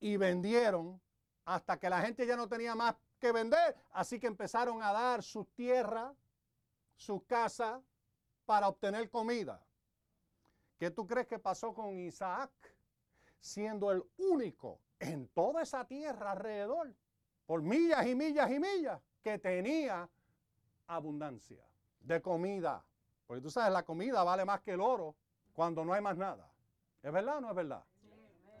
y 0.00 0.16
vendieron 0.16 1.00
hasta 1.44 1.78
que 1.78 1.90
la 1.90 2.00
gente 2.00 2.26
ya 2.26 2.36
no 2.36 2.48
tenía 2.48 2.74
más 2.74 2.96
que 3.18 3.32
vender. 3.32 3.76
Así 3.92 4.18
que 4.18 4.26
empezaron 4.26 4.82
a 4.82 4.92
dar 4.92 5.22
su 5.22 5.44
tierra, 5.44 6.14
su 6.96 7.24
casa, 7.26 7.82
para 8.46 8.68
obtener 8.68 9.10
comida. 9.10 9.62
¿Qué 10.78 10.90
tú 10.90 11.06
crees 11.06 11.26
que 11.26 11.38
pasó 11.38 11.74
con 11.74 11.98
Isaac? 11.98 12.50
Siendo 13.40 13.92
el 13.92 14.02
único 14.16 14.80
en 14.98 15.28
toda 15.28 15.62
esa 15.62 15.84
tierra 15.84 16.32
alrededor, 16.32 16.94
por 17.46 17.62
millas 17.62 18.06
y 18.06 18.14
millas 18.14 18.50
y 18.50 18.58
millas, 18.58 19.00
que 19.22 19.38
tenía 19.38 20.08
abundancia 20.86 21.62
de 22.00 22.22
comida. 22.22 22.84
Porque 23.26 23.42
tú 23.42 23.50
sabes, 23.50 23.72
la 23.72 23.84
comida 23.84 24.24
vale 24.24 24.44
más 24.44 24.60
que 24.62 24.72
el 24.72 24.80
oro 24.80 25.14
cuando 25.52 25.84
no 25.84 25.92
hay 25.92 26.00
más 26.00 26.16
nada. 26.16 26.50
¿Es 27.02 27.12
verdad 27.12 27.38
o 27.38 27.40
no 27.42 27.50
es 27.50 27.54
verdad? 27.54 27.84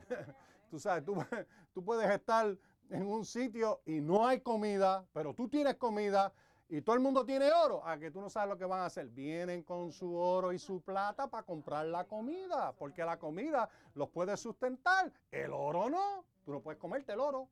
tú 0.70 0.78
sabes, 0.78 1.04
tú, 1.04 1.16
tú 1.72 1.84
puedes 1.84 2.10
estar 2.10 2.56
en 2.90 3.06
un 3.06 3.24
sitio 3.24 3.80
y 3.84 4.00
no 4.00 4.26
hay 4.26 4.40
comida, 4.40 5.06
pero 5.12 5.34
tú 5.34 5.48
tienes 5.48 5.76
comida 5.76 6.32
y 6.68 6.82
todo 6.82 6.96
el 6.96 7.00
mundo 7.00 7.24
tiene 7.24 7.50
oro, 7.50 7.86
a 7.86 7.98
que 7.98 8.10
tú 8.10 8.20
no 8.20 8.28
sabes 8.28 8.50
lo 8.50 8.58
que 8.58 8.66
van 8.66 8.80
a 8.80 8.86
hacer. 8.86 9.08
Vienen 9.08 9.62
con 9.62 9.90
su 9.90 10.14
oro 10.14 10.52
y 10.52 10.58
su 10.58 10.82
plata 10.82 11.26
para 11.28 11.42
comprar 11.42 11.86
la 11.86 12.04
comida, 12.04 12.74
porque 12.76 13.04
la 13.04 13.18
comida 13.18 13.70
los 13.94 14.10
puede 14.10 14.36
sustentar, 14.36 15.10
el 15.30 15.52
oro 15.52 15.88
no. 15.88 16.24
Tú 16.44 16.52
no 16.52 16.60
puedes 16.60 16.78
comerte 16.78 17.12
el 17.12 17.20
oro. 17.20 17.48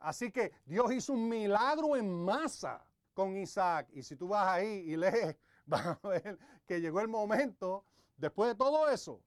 Así 0.00 0.30
que 0.30 0.52
Dios 0.64 0.92
hizo 0.92 1.12
un 1.12 1.28
milagro 1.28 1.96
en 1.96 2.24
masa 2.24 2.84
con 3.14 3.36
Isaac. 3.36 3.88
Y 3.92 4.02
si 4.02 4.16
tú 4.16 4.28
vas 4.28 4.48
ahí 4.48 4.84
y 4.86 4.96
lees, 4.96 5.36
vas 5.66 5.86
a 5.86 6.08
ver 6.08 6.38
que 6.66 6.80
llegó 6.80 7.00
el 7.00 7.08
momento, 7.08 7.84
después 8.16 8.50
de 8.50 8.54
todo 8.56 8.88
eso, 8.88 9.20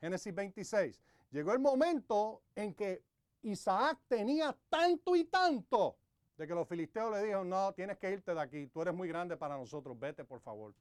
Génesis 0.00 0.34
26, 0.34 1.00
llegó 1.30 1.52
el 1.52 1.58
momento 1.58 2.42
en 2.54 2.74
que 2.74 3.04
Isaac 3.42 3.98
tenía 4.08 4.56
tanto 4.68 5.16
y 5.16 5.24
tanto 5.24 5.96
de 6.36 6.46
que 6.46 6.54
los 6.54 6.66
filisteos 6.66 7.12
le 7.12 7.22
dijeron, 7.22 7.48
no, 7.48 7.72
tienes 7.72 7.98
que 7.98 8.10
irte 8.10 8.34
de 8.34 8.40
aquí, 8.40 8.66
tú 8.68 8.82
eres 8.82 8.94
muy 8.94 9.08
grande 9.08 9.36
para 9.36 9.56
nosotros, 9.56 9.98
vete 9.98 10.24
por 10.24 10.40
favor. 10.40 10.74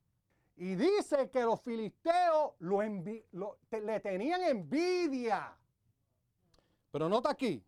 Y 0.56 0.76
dice 0.76 1.30
que 1.30 1.42
los 1.42 1.62
filisteos 1.62 2.54
lo 2.60 2.82
le 2.82 4.00
tenían 4.00 4.44
envidia. 4.44 5.58
Pero 6.92 7.10
nota 7.10 7.32
aquí, 7.32 7.64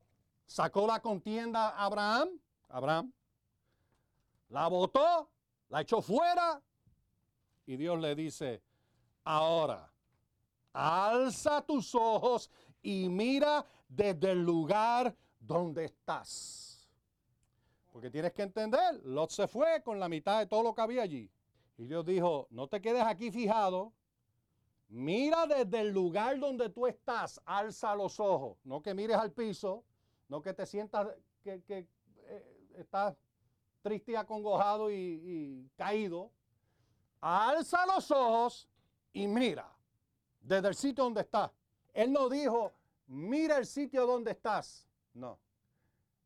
sacó 0.45 0.85
la 0.85 0.99
contienda 0.99 1.69
a 1.69 1.85
Abraham, 1.85 2.39
Abraham, 2.69 3.13
la 4.49 4.67
botó, 4.67 5.29
la 5.69 5.81
echó 5.81 6.01
fuera 6.01 6.61
y 7.65 7.77
Dios 7.77 7.99
le 7.99 8.15
dice, 8.15 8.61
ahora, 9.23 9.91
alza 10.73 11.61
tus 11.61 11.95
ojos 11.95 12.49
y 12.81 13.07
mira 13.09 13.65
desde 13.87 14.31
el 14.31 14.43
lugar 14.43 15.15
donde 15.39 15.85
estás. 15.85 16.89
Porque 17.91 18.09
tienes 18.09 18.33
que 18.33 18.41
entender, 18.41 19.01
Lot 19.05 19.29
se 19.29 19.47
fue 19.47 19.83
con 19.83 19.99
la 19.99 20.09
mitad 20.09 20.39
de 20.39 20.47
todo 20.47 20.63
lo 20.63 20.73
que 20.73 20.81
había 20.81 21.03
allí. 21.03 21.29
Y 21.77 21.85
Dios 21.85 22.05
dijo, 22.05 22.47
no 22.49 22.67
te 22.67 22.81
quedes 22.81 23.03
aquí 23.03 23.31
fijado, 23.31 23.93
mira 24.89 25.45
desde 25.45 25.81
el 25.81 25.91
lugar 25.91 26.39
donde 26.39 26.69
tú 26.69 26.87
estás, 26.87 27.41
alza 27.45 27.95
los 27.95 28.19
ojos, 28.19 28.57
no 28.63 28.81
que 28.81 28.93
mires 28.93 29.17
al 29.17 29.31
piso, 29.31 29.83
no 30.27 30.41
que 30.41 30.53
te 30.53 30.65
sientas 30.65 31.07
que, 31.43 31.61
eh, 31.69 32.69
estás 32.77 33.15
triste 33.81 34.13
y 34.13 34.15
acongojado 34.15 34.89
y, 34.89 34.95
y 34.95 35.69
caído. 35.75 36.31
Alza 37.21 37.85
los 37.85 38.09
ojos 38.11 38.67
y 39.13 39.27
mira 39.27 39.71
desde 40.41 40.67
el 40.67 40.75
sitio 40.75 41.03
donde 41.05 41.21
estás. 41.21 41.51
Él 41.93 42.11
no 42.11 42.29
dijo, 42.29 42.73
mira 43.07 43.57
el 43.57 43.65
sitio 43.65 44.05
donde 44.05 44.31
estás. 44.31 44.87
No. 45.13 45.39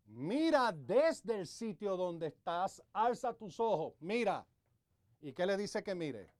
Mira 0.06 0.72
desde 0.72 1.40
el 1.40 1.48
sitio 1.48 1.98
donde 1.98 2.28
estás, 2.28 2.82
alza 2.94 3.34
tus 3.34 3.60
ojos, 3.60 3.94
mira. 4.00 4.46
¿Y 5.22 5.34
qué 5.34 5.46
le 5.46 5.58
dice 5.58 5.84
que 5.84 5.96
mire? 5.96 6.32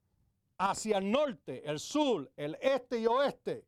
Hacia 0.56 0.98
el 0.98 1.10
norte, 1.10 1.68
el 1.68 1.78
sur, 1.78 2.30
el 2.36 2.56
este 2.60 3.00
y 3.00 3.06
oeste. 3.06 3.66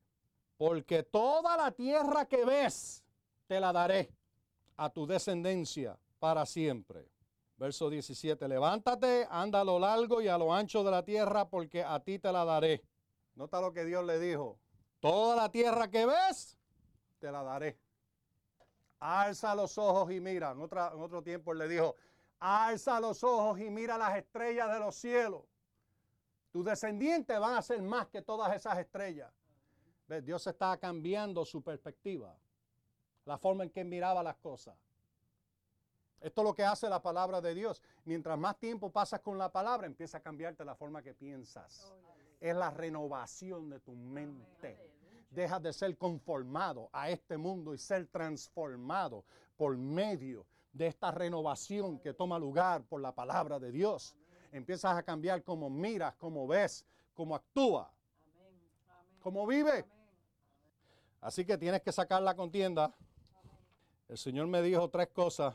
Porque 0.56 1.02
toda 1.02 1.56
la 1.56 1.70
tierra 1.70 2.26
que 2.26 2.44
ves, 2.44 3.04
te 3.46 3.61
la 3.61 3.72
daré 3.72 4.11
a 4.76 4.90
tu 4.90 5.06
descendencia 5.06 5.98
para 6.18 6.46
siempre. 6.46 7.11
Verso 7.56 7.90
17, 7.90 8.48
levántate, 8.48 9.26
anda 9.30 9.61
a 9.61 9.64
lo 9.64 9.78
largo 9.78 10.22
y 10.22 10.28
a 10.28 10.38
lo 10.38 10.54
ancho 10.54 10.83
de 10.83 10.90
la 10.90 11.04
tierra, 11.04 11.48
porque 11.48 11.83
a 11.83 12.00
ti 12.00 12.18
te 12.18 12.33
la 12.33 12.44
daré. 12.44 12.83
Nota 13.35 13.61
lo 13.61 13.72
que 13.72 13.85
Dios 13.85 14.04
le 14.04 14.18
dijo. 14.18 14.59
Toda 15.00 15.37
la 15.37 15.50
tierra 15.50 15.90
que 15.90 16.06
ves, 16.06 16.59
te 17.20 17.30
la 17.30 17.42
daré. 17.42 17.78
Alza 18.98 19.54
los 19.54 19.78
ojos 19.78 20.11
y 20.11 20.20
mira. 20.20 20.50
En, 20.50 20.61
otro 20.61 21.22
tiempo 21.22 21.52
él 21.52 21.59
le 21.59 21.68
dijo, 21.68 21.94
alza 22.40 22.98
los 22.98 23.22
ojos 23.22 23.61
y 23.61 23.70
mira 23.70 23.96
las 23.96 24.16
estrellas 24.16 24.72
de 24.72 24.78
los 24.80 24.94
cielos. 24.96 25.42
Tus 26.50 26.64
descendientes 26.64 27.38
van 27.38 27.54
a 27.54 27.62
ser 27.62 27.80
más 27.83 28.09
que 28.09 28.22
todas 28.22 28.54
esas 28.54 28.78
estrellas. 28.78 29.33
Dios 30.22 30.44
está 30.48 30.76
cambiando 30.76 31.44
su 31.44 31.62
perspectiva, 31.62 32.37
la 33.24 33.38
forma 33.38 33.62
en 33.62 33.70
que 33.70 33.85
miraba 33.85 34.24
las 34.24 34.37
cosas. 34.38 34.76
Esto 36.20 36.40
es 36.42 36.44
lo 36.44 36.54
que 36.54 36.64
hace 36.64 36.88
la 36.88 37.00
palabra 37.00 37.40
de 37.40 37.54
Dios. 37.54 37.80
Mientras 38.04 38.37
más 38.37 38.59
tiempo 38.59 38.90
pasas 38.90 39.20
con 39.20 39.38
la 39.38 39.50
palabra, 39.50 39.87
empieza 39.87 40.18
a 40.18 40.20
cambiarte 40.20 40.64
la 40.64 40.74
forma 40.74 41.00
que 41.00 41.14
piensas. 41.14 41.94
Es 42.40 42.56
la 42.56 42.70
renovación 42.70 43.70
de 43.70 43.78
tu 43.78 43.92
mente. 43.92 44.89
Deja 45.30 45.60
de 45.60 45.72
ser 45.72 45.96
conformado 45.96 46.90
a 46.92 47.08
este 47.08 47.36
mundo 47.36 47.72
y 47.72 47.78
ser 47.78 48.06
transformado 48.08 49.24
por 49.56 49.76
medio 49.76 50.44
de 50.72 50.88
esta 50.88 51.10
renovación 51.10 51.98
que 52.00 52.12
toma 52.12 52.38
lugar 52.38 52.82
por 52.84 53.00
la 53.00 53.12
palabra 53.12 53.58
de 53.58 53.70
Dios. 53.70 54.16
Empiezas 54.52 54.96
a 54.96 55.02
cambiar 55.02 55.44
cómo 55.44 55.70
miras, 55.70 56.14
cómo 56.16 56.46
ves, 56.46 56.84
cómo 57.14 57.36
actúa, 57.36 57.92
cómo 59.20 59.46
vive. 59.46 59.84
Así 61.20 61.44
que 61.44 61.56
tienes 61.56 61.82
que 61.82 61.92
sacar 61.92 62.22
la 62.22 62.34
contienda. 62.34 62.92
El 64.08 64.18
Señor 64.18 64.48
me 64.48 64.62
dijo 64.62 64.88
tres 64.90 65.08
cosas. 65.08 65.54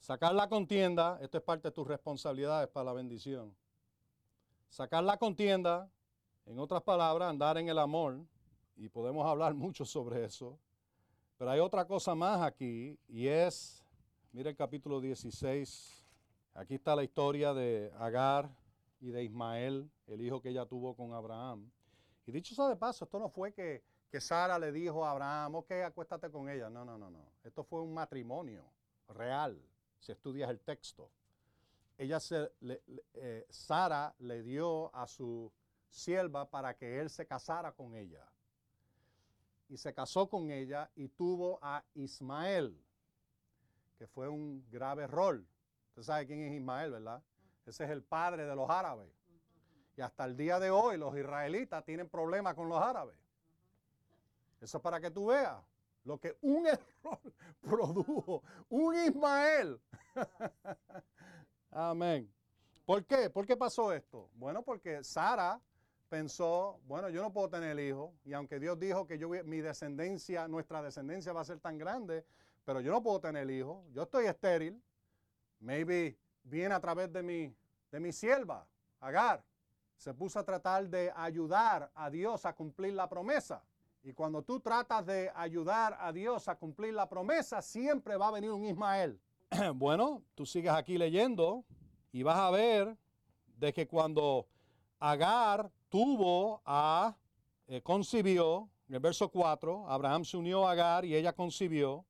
Sacar 0.00 0.34
la 0.34 0.48
contienda, 0.48 1.18
esto 1.20 1.38
es 1.38 1.44
parte 1.44 1.68
de 1.68 1.72
tus 1.72 1.86
responsabilidades 1.86 2.68
para 2.68 2.84
la 2.84 2.92
bendición. 2.92 3.54
Sacar 4.68 5.04
la 5.04 5.16
contienda, 5.16 5.88
en 6.46 6.58
otras 6.58 6.82
palabras, 6.82 7.28
andar 7.28 7.58
en 7.58 7.68
el 7.68 7.78
amor 7.78 8.20
y 8.78 8.88
podemos 8.88 9.26
hablar 9.26 9.54
mucho 9.54 9.84
sobre 9.84 10.24
eso. 10.24 10.58
Pero 11.36 11.50
hay 11.50 11.60
otra 11.60 11.86
cosa 11.86 12.14
más 12.14 12.40
aquí 12.42 12.98
y 13.08 13.26
es, 13.26 13.84
mira 14.32 14.50
el 14.50 14.56
capítulo 14.56 15.00
16, 15.00 16.06
aquí 16.54 16.74
está 16.74 16.96
la 16.96 17.04
historia 17.04 17.52
de 17.52 17.92
Agar 17.98 18.50
y 19.00 19.10
de 19.10 19.24
Ismael, 19.24 19.90
el 20.06 20.20
hijo 20.22 20.40
que 20.40 20.48
ella 20.48 20.64
tuvo 20.64 20.94
con 20.94 21.12
Abraham. 21.12 21.70
Y 22.26 22.32
dicho 22.32 22.54
sea 22.54 22.68
de 22.68 22.76
paso, 22.76 23.04
esto 23.04 23.18
no 23.18 23.28
fue 23.28 23.52
que, 23.52 23.82
que 24.10 24.20
Sara 24.20 24.58
le 24.58 24.72
dijo 24.72 25.04
a 25.04 25.12
Abraham, 25.12 25.56
ok, 25.56 25.70
acuéstate 25.86 26.30
con 26.30 26.48
ella. 26.48 26.68
No, 26.68 26.84
no, 26.84 26.98
no, 26.98 27.10
no. 27.10 27.24
Esto 27.44 27.64
fue 27.64 27.80
un 27.80 27.94
matrimonio. 27.94 28.64
real, 29.08 29.58
si 29.98 30.12
estudias 30.12 30.50
el 30.50 30.60
texto. 30.60 31.10
Ella 31.96 32.20
se, 32.20 32.52
eh, 33.14 33.46
Sara 33.48 34.14
le 34.18 34.42
dio 34.42 34.94
a 34.94 35.06
su 35.06 35.50
sierva 35.88 36.48
para 36.48 36.76
que 36.76 37.00
él 37.00 37.08
se 37.08 37.26
casara 37.26 37.72
con 37.72 37.94
ella. 37.94 38.28
Y 39.68 39.76
se 39.76 39.92
casó 39.92 40.28
con 40.28 40.50
ella 40.50 40.90
y 40.94 41.08
tuvo 41.08 41.58
a 41.62 41.84
Ismael, 41.94 42.82
que 43.96 44.06
fue 44.06 44.28
un 44.28 44.66
grave 44.70 45.04
error. 45.04 45.44
Usted 45.88 46.02
sabe 46.02 46.26
quién 46.26 46.40
es 46.42 46.54
Ismael, 46.54 46.92
¿verdad? 46.92 47.22
Ese 47.66 47.84
es 47.84 47.90
el 47.90 48.02
padre 48.02 48.46
de 48.46 48.56
los 48.56 48.68
árabes. 48.70 49.10
Y 49.96 50.00
hasta 50.00 50.24
el 50.24 50.36
día 50.36 50.58
de 50.58 50.70
hoy 50.70 50.96
los 50.96 51.16
israelitas 51.16 51.84
tienen 51.84 52.08
problemas 52.08 52.54
con 52.54 52.68
los 52.68 52.80
árabes. 52.80 53.16
Eso 54.60 54.78
es 54.78 54.82
para 54.82 55.00
que 55.00 55.10
tú 55.10 55.26
veas 55.26 55.62
lo 56.04 56.18
que 56.18 56.36
un 56.40 56.66
error 56.66 57.20
produjo. 57.60 58.42
Un 58.68 58.94
Ismael. 58.94 59.80
Amén. 61.70 62.32
¿Por 62.86 63.04
qué? 63.04 63.28
¿Por 63.28 63.46
qué 63.46 63.56
pasó 63.56 63.92
esto? 63.92 64.30
Bueno, 64.34 64.62
porque 64.62 65.04
Sara 65.04 65.60
pensó, 66.08 66.80
bueno, 66.86 67.08
yo 67.08 67.22
no 67.22 67.32
puedo 67.32 67.48
tener 67.48 67.78
hijo, 67.78 68.14
y 68.24 68.32
aunque 68.32 68.58
Dios 68.58 68.78
dijo 68.78 69.06
que 69.06 69.18
yo, 69.18 69.28
mi 69.28 69.60
descendencia, 69.60 70.48
nuestra 70.48 70.82
descendencia 70.82 71.32
va 71.32 71.42
a 71.42 71.44
ser 71.44 71.60
tan 71.60 71.78
grande, 71.78 72.24
pero 72.64 72.80
yo 72.80 72.92
no 72.92 73.02
puedo 73.02 73.20
tener 73.20 73.50
hijo, 73.50 73.84
yo 73.92 74.02
estoy 74.02 74.26
estéril, 74.26 74.82
maybe 75.60 76.18
viene 76.42 76.74
a 76.74 76.80
través 76.80 77.12
de 77.12 77.22
mi, 77.22 77.54
de 77.90 78.00
mi 78.00 78.12
sierva, 78.12 78.66
Agar, 79.00 79.44
se 79.96 80.12
puso 80.12 80.38
a 80.38 80.44
tratar 80.44 80.88
de 80.88 81.12
ayudar 81.14 81.90
a 81.94 82.10
Dios 82.10 82.44
a 82.46 82.52
cumplir 82.52 82.94
la 82.94 83.08
promesa. 83.08 83.62
Y 84.02 84.12
cuando 84.12 84.42
tú 84.42 84.60
tratas 84.60 85.04
de 85.06 85.30
ayudar 85.34 85.96
a 86.00 86.12
Dios 86.12 86.48
a 86.48 86.56
cumplir 86.56 86.94
la 86.94 87.08
promesa, 87.08 87.62
siempre 87.62 88.16
va 88.16 88.28
a 88.28 88.30
venir 88.32 88.50
un 88.50 88.64
Ismael. 88.64 89.20
bueno, 89.74 90.22
tú 90.34 90.46
sigues 90.46 90.72
aquí 90.72 90.98
leyendo 90.98 91.64
y 92.12 92.22
vas 92.22 92.38
a 92.38 92.50
ver 92.50 92.96
de 93.56 93.72
que 93.72 93.86
cuando 93.86 94.48
Agar 95.00 95.70
tuvo 95.88 96.62
a, 96.64 97.16
eh, 97.66 97.82
concibió, 97.82 98.68
en 98.88 98.94
el 98.94 99.00
verso 99.00 99.28
4, 99.30 99.88
Abraham 99.88 100.24
se 100.24 100.36
unió 100.36 100.66
a 100.66 100.72
Agar 100.72 101.04
y 101.04 101.14
ella 101.14 101.32
concibió, 101.32 102.04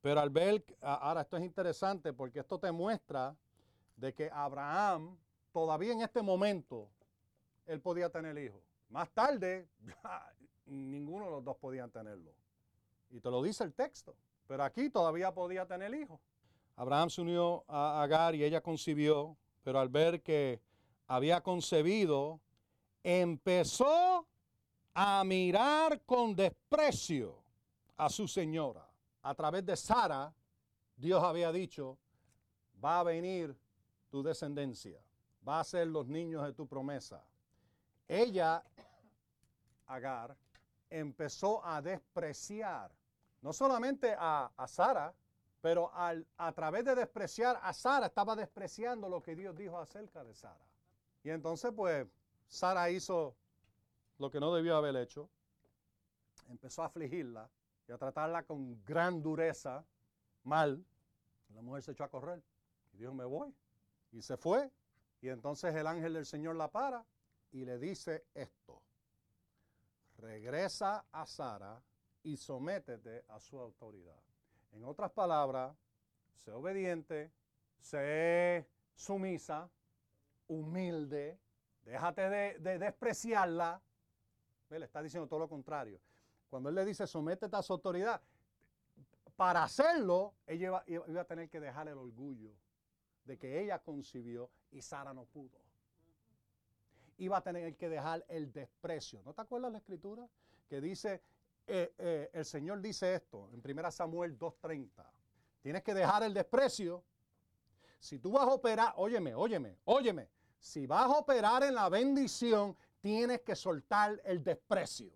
pero 0.00 0.20
al 0.20 0.30
ver, 0.30 0.64
ahora 0.80 1.20
esto 1.22 1.36
es 1.36 1.44
interesante 1.44 2.12
porque 2.12 2.40
esto 2.40 2.58
te 2.58 2.72
muestra 2.72 3.36
de 3.96 4.12
que 4.12 4.30
Abraham, 4.32 5.16
todavía 5.52 5.92
en 5.92 6.00
este 6.00 6.22
momento, 6.22 6.88
él 7.66 7.80
podía 7.80 8.10
tener 8.10 8.36
hijos. 8.38 8.60
Más 8.88 9.10
tarde, 9.10 9.68
ninguno 10.66 11.26
de 11.26 11.30
los 11.30 11.44
dos 11.44 11.56
podían 11.56 11.90
tenerlo. 11.90 12.32
Y 13.10 13.20
te 13.20 13.30
lo 13.30 13.42
dice 13.42 13.64
el 13.64 13.74
texto. 13.74 14.16
Pero 14.46 14.64
aquí 14.64 14.90
todavía 14.90 15.32
podía 15.32 15.66
tener 15.66 15.94
hijos. 15.94 16.20
Abraham 16.76 17.10
se 17.10 17.20
unió 17.20 17.64
a 17.68 18.02
Agar 18.02 18.34
y 18.34 18.42
ella 18.42 18.60
concibió, 18.60 19.36
pero 19.62 19.78
al 19.78 19.88
ver 19.88 20.22
que 20.22 20.60
había 21.06 21.42
concebido, 21.42 22.40
empezó 23.02 24.26
a 24.94 25.24
mirar 25.24 26.02
con 26.02 26.34
desprecio 26.34 27.42
a 27.96 28.08
su 28.08 28.28
señora. 28.28 28.86
A 29.22 29.34
través 29.34 29.64
de 29.64 29.76
Sara, 29.76 30.32
Dios 30.96 31.22
había 31.22 31.52
dicho, 31.52 31.98
va 32.82 33.00
a 33.00 33.02
venir 33.02 33.56
tu 34.10 34.22
descendencia, 34.22 35.00
va 35.46 35.60
a 35.60 35.64
ser 35.64 35.86
los 35.86 36.06
niños 36.06 36.44
de 36.44 36.52
tu 36.52 36.66
promesa. 36.66 37.24
Ella, 38.08 38.62
Agar, 39.86 40.36
empezó 40.90 41.64
a 41.64 41.82
despreciar 41.82 42.90
no 43.42 43.52
solamente 43.52 44.14
a, 44.16 44.50
a 44.56 44.68
Sara, 44.68 45.12
pero 45.60 45.90
a 45.94 46.52
través 46.52 46.84
de 46.84 46.94
despreciar 46.94 47.58
a 47.62 47.72
Sara, 47.72 48.06
estaba 48.06 48.34
despreciando 48.34 49.08
lo 49.08 49.22
que 49.22 49.36
Dios 49.36 49.56
dijo 49.56 49.78
acerca 49.78 50.24
de 50.24 50.34
Sara. 50.34 50.66
Y 51.22 51.30
entonces, 51.30 51.72
pues, 51.74 52.06
Sara 52.52 52.90
hizo 52.90 53.34
lo 54.18 54.30
que 54.30 54.38
no 54.38 54.54
debió 54.54 54.76
haber 54.76 54.94
hecho. 54.96 55.30
Empezó 56.50 56.82
a 56.82 56.86
afligirla 56.86 57.48
y 57.88 57.92
a 57.92 57.96
tratarla 57.96 58.42
con 58.42 58.84
gran 58.84 59.22
dureza, 59.22 59.82
mal. 60.44 60.84
La 61.54 61.62
mujer 61.62 61.82
se 61.82 61.92
echó 61.92 62.04
a 62.04 62.10
correr 62.10 62.42
y 62.92 62.98
dijo, 62.98 63.14
me 63.14 63.24
voy. 63.24 63.54
Y 64.10 64.20
se 64.20 64.36
fue. 64.36 64.70
Y 65.22 65.30
entonces 65.30 65.74
el 65.74 65.86
ángel 65.86 66.12
del 66.12 66.26
Señor 66.26 66.56
la 66.56 66.68
para 66.68 67.02
y 67.52 67.64
le 67.64 67.78
dice 67.78 68.26
esto. 68.34 68.82
Regresa 70.18 71.06
a 71.10 71.24
Sara 71.24 71.82
y 72.22 72.36
sométete 72.36 73.24
a 73.28 73.40
su 73.40 73.58
autoridad. 73.58 74.20
En 74.72 74.84
otras 74.84 75.10
palabras, 75.10 75.74
sé 76.36 76.52
obediente, 76.52 77.32
sé 77.80 78.68
sumisa, 78.94 79.70
humilde, 80.48 81.38
déjate 81.84 82.28
de, 82.28 82.78
despreciarla. 82.78 83.80
Le 84.70 84.84
está 84.84 85.02
diciendo 85.02 85.28
todo 85.28 85.40
lo 85.40 85.48
contrario. 85.48 86.00
Cuando 86.48 86.68
él 86.68 86.74
le 86.74 86.84
dice 86.84 87.06
sométete 87.06 87.56
a 87.56 87.62
su 87.62 87.72
autoridad, 87.72 88.20
para 89.36 89.64
hacerlo, 89.64 90.34
ella 90.46 90.66
iba, 90.66 90.84
iba, 90.86 91.20
a 91.20 91.24
tener 91.24 91.48
que 91.48 91.60
dejar 91.60 91.88
el 91.88 91.98
orgullo 91.98 92.52
de 93.24 93.38
que 93.38 93.60
ella 93.60 93.78
concibió 93.78 94.50
y 94.70 94.80
Sara 94.80 95.12
no 95.12 95.24
pudo. 95.24 95.60
Iba 97.18 97.38
a 97.38 97.42
tener 97.42 97.76
que 97.76 97.88
dejar 97.88 98.24
el 98.28 98.52
desprecio. 98.52 99.22
¿No 99.24 99.34
te 99.34 99.42
acuerdas 99.42 99.72
la 99.72 99.78
escritura? 99.78 100.28
Que 100.68 100.80
dice, 100.80 101.22
eh, 101.66 101.94
eh, 101.98 102.30
el 102.32 102.44
Señor 102.44 102.80
dice 102.80 103.14
esto 103.14 103.50
en 103.52 103.62
1 103.64 103.90
Samuel 103.90 104.38
2.30. 104.38 104.90
Tienes 105.62 105.82
que 105.82 105.94
dejar 105.94 106.22
el 106.22 106.34
desprecio. 106.34 107.04
Si 107.98 108.18
tú 108.18 108.32
vas 108.32 108.42
a 108.42 108.52
operar, 108.52 108.94
óyeme, 108.96 109.34
óyeme, 109.34 109.78
óyeme. 109.84 110.28
Si 110.62 110.86
vas 110.86 111.06
a 111.06 111.18
operar 111.18 111.64
en 111.64 111.74
la 111.74 111.88
bendición, 111.88 112.76
tienes 113.00 113.40
que 113.40 113.56
soltar 113.56 114.22
el 114.24 114.44
desprecio. 114.44 115.12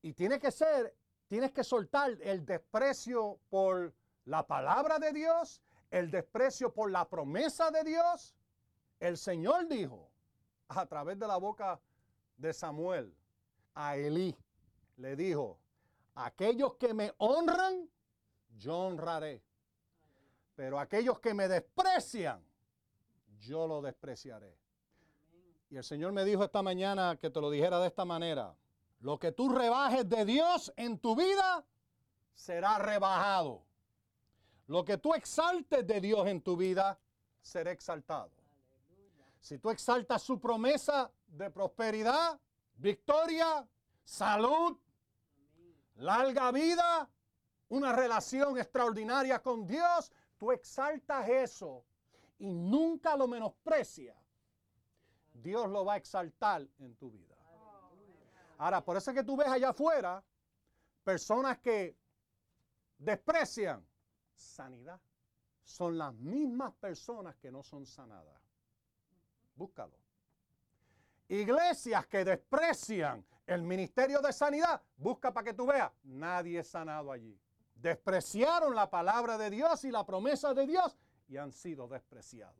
Y 0.00 0.12
tiene 0.12 0.38
que 0.38 0.52
ser, 0.52 0.96
tienes 1.26 1.50
que 1.50 1.64
soltar 1.64 2.12
el 2.22 2.46
desprecio 2.46 3.40
por 3.50 3.92
la 4.26 4.46
palabra 4.46 5.00
de 5.00 5.12
Dios, 5.12 5.60
el 5.90 6.08
desprecio 6.08 6.72
por 6.72 6.92
la 6.92 7.08
promesa 7.08 7.72
de 7.72 7.82
Dios. 7.82 8.36
El 9.00 9.18
Señor 9.18 9.66
dijo 9.66 10.08
a 10.68 10.86
través 10.86 11.18
de 11.18 11.26
la 11.26 11.36
boca 11.36 11.80
de 12.36 12.52
Samuel 12.52 13.12
a 13.74 13.96
Elí, 13.96 14.36
le 14.98 15.16
dijo, 15.16 15.58
aquellos 16.14 16.76
que 16.76 16.94
me 16.94 17.12
honran, 17.18 17.90
yo 18.56 18.78
honraré. 18.78 19.42
Pero 20.54 20.78
aquellos 20.78 21.18
que 21.18 21.34
me 21.34 21.48
desprecian, 21.48 22.40
yo 23.44 23.66
lo 23.66 23.80
despreciaré. 23.80 24.58
Y 25.70 25.76
el 25.76 25.84
Señor 25.84 26.12
me 26.12 26.24
dijo 26.24 26.44
esta 26.44 26.62
mañana 26.62 27.16
que 27.16 27.30
te 27.30 27.40
lo 27.40 27.50
dijera 27.50 27.80
de 27.80 27.88
esta 27.88 28.04
manera. 28.04 28.54
Lo 29.00 29.18
que 29.18 29.32
tú 29.32 29.48
rebajes 29.48 30.08
de 30.08 30.24
Dios 30.24 30.72
en 30.76 30.98
tu 30.98 31.16
vida 31.16 31.64
será 32.34 32.78
rebajado. 32.78 33.64
Lo 34.66 34.84
que 34.84 34.98
tú 34.98 35.14
exaltes 35.14 35.86
de 35.86 36.00
Dios 36.00 36.26
en 36.26 36.40
tu 36.40 36.56
vida 36.56 36.98
será 37.40 37.70
exaltado. 37.70 38.30
Si 39.40 39.58
tú 39.58 39.70
exaltas 39.70 40.22
su 40.22 40.40
promesa 40.40 41.10
de 41.26 41.50
prosperidad, 41.50 42.40
victoria, 42.76 43.68
salud, 44.04 44.78
larga 45.96 46.50
vida, 46.50 47.10
una 47.68 47.92
relación 47.92 48.58
extraordinaria 48.58 49.42
con 49.42 49.66
Dios, 49.66 50.12
tú 50.38 50.50
exaltas 50.50 51.28
eso 51.28 51.84
y 52.44 52.52
nunca 52.52 53.16
lo 53.16 53.26
menosprecias, 53.26 54.14
Dios 55.32 55.66
lo 55.70 55.82
va 55.82 55.94
a 55.94 55.96
exaltar 55.96 56.68
en 56.78 56.94
tu 56.96 57.10
vida. 57.10 57.34
Ahora, 58.58 58.84
por 58.84 58.98
eso 58.98 59.10
es 59.10 59.16
que 59.16 59.24
tú 59.24 59.34
ves 59.34 59.48
allá 59.48 59.70
afuera 59.70 60.22
personas 61.02 61.58
que 61.60 61.96
desprecian 62.98 63.82
sanidad. 64.34 65.00
Son 65.62 65.96
las 65.96 66.12
mismas 66.16 66.74
personas 66.74 67.34
que 67.36 67.50
no 67.50 67.62
son 67.62 67.86
sanadas. 67.86 68.38
Búscalo. 69.56 69.96
Iglesias 71.28 72.06
que 72.06 72.26
desprecian 72.26 73.24
el 73.46 73.62
ministerio 73.62 74.20
de 74.20 74.34
sanidad, 74.34 74.82
busca 74.98 75.32
para 75.32 75.44
que 75.44 75.54
tú 75.54 75.64
veas, 75.64 75.90
nadie 76.02 76.58
es 76.58 76.68
sanado 76.68 77.10
allí. 77.10 77.40
Despreciaron 77.74 78.74
la 78.74 78.90
palabra 78.90 79.38
de 79.38 79.48
Dios 79.48 79.82
y 79.84 79.90
la 79.90 80.04
promesa 80.04 80.52
de 80.52 80.66
Dios 80.66 80.94
y 81.34 81.36
han 81.36 81.52
sido 81.52 81.88
despreciados. 81.88 82.54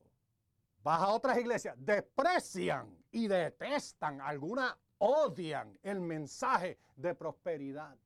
Vas 0.82 1.00
a 1.00 1.08
otras 1.08 1.38
iglesias, 1.38 1.76
desprecian 1.78 2.98
y 3.12 3.28
detestan, 3.28 4.20
algunas 4.20 4.76
odian 4.98 5.78
el 5.82 6.00
mensaje 6.00 6.78
de 6.96 7.14
prosperidad. 7.14 7.96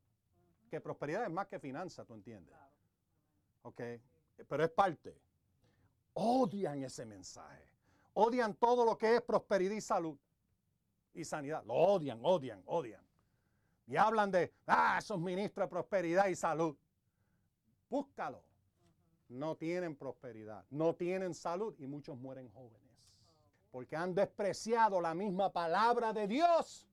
Que 0.70 0.81
prosperidad 0.81 1.24
es 1.24 1.31
más 1.31 1.46
que 1.48 1.59
finanza, 1.59 2.04
¿tú 2.04 2.12
entiendes? 2.12 2.54
Ok, 3.62 3.81
pero 4.46 4.62
es 4.62 4.70
parte. 4.70 5.18
Odian 6.12 6.85
ese 6.85 7.07
mensaje. 7.07 7.66
Odian 8.12 8.54
todo 8.54 8.85
lo 8.85 8.98
que 8.98 9.16
es 9.16 9.22
prosperidad 9.22 9.74
y 9.74 9.81
salud 9.81 10.18
y 11.14 11.24
sanidad. 11.24 11.64
Lo 11.64 11.74
odian, 11.74 12.20
odian, 12.22 12.62
odian. 12.66 13.02
Y 13.87 13.96
hablan 13.96 14.31
de, 14.31 14.52
ah, 14.66 14.96
esos 14.98 15.18
ministros 15.18 15.64
de 15.64 15.70
prosperidad 15.70 16.26
y 16.26 16.37
salud. 16.37 16.76
Búscalo. 17.88 18.48
No 19.29 19.57
tienen 19.57 19.97
prosperidad, 19.97 20.64
no 20.71 20.95
tienen 20.95 21.35
salud 21.35 21.75
y 21.79 21.87
muchos 21.87 22.19
mueren 22.19 22.51
jóvenes. 22.51 22.88
Porque 23.71 23.97
han 23.97 24.14
despreciado 24.14 25.01
la 25.01 25.14
misma 25.14 25.53
palabra 25.53 26.12
de 26.12 26.27
Dios 26.27 26.88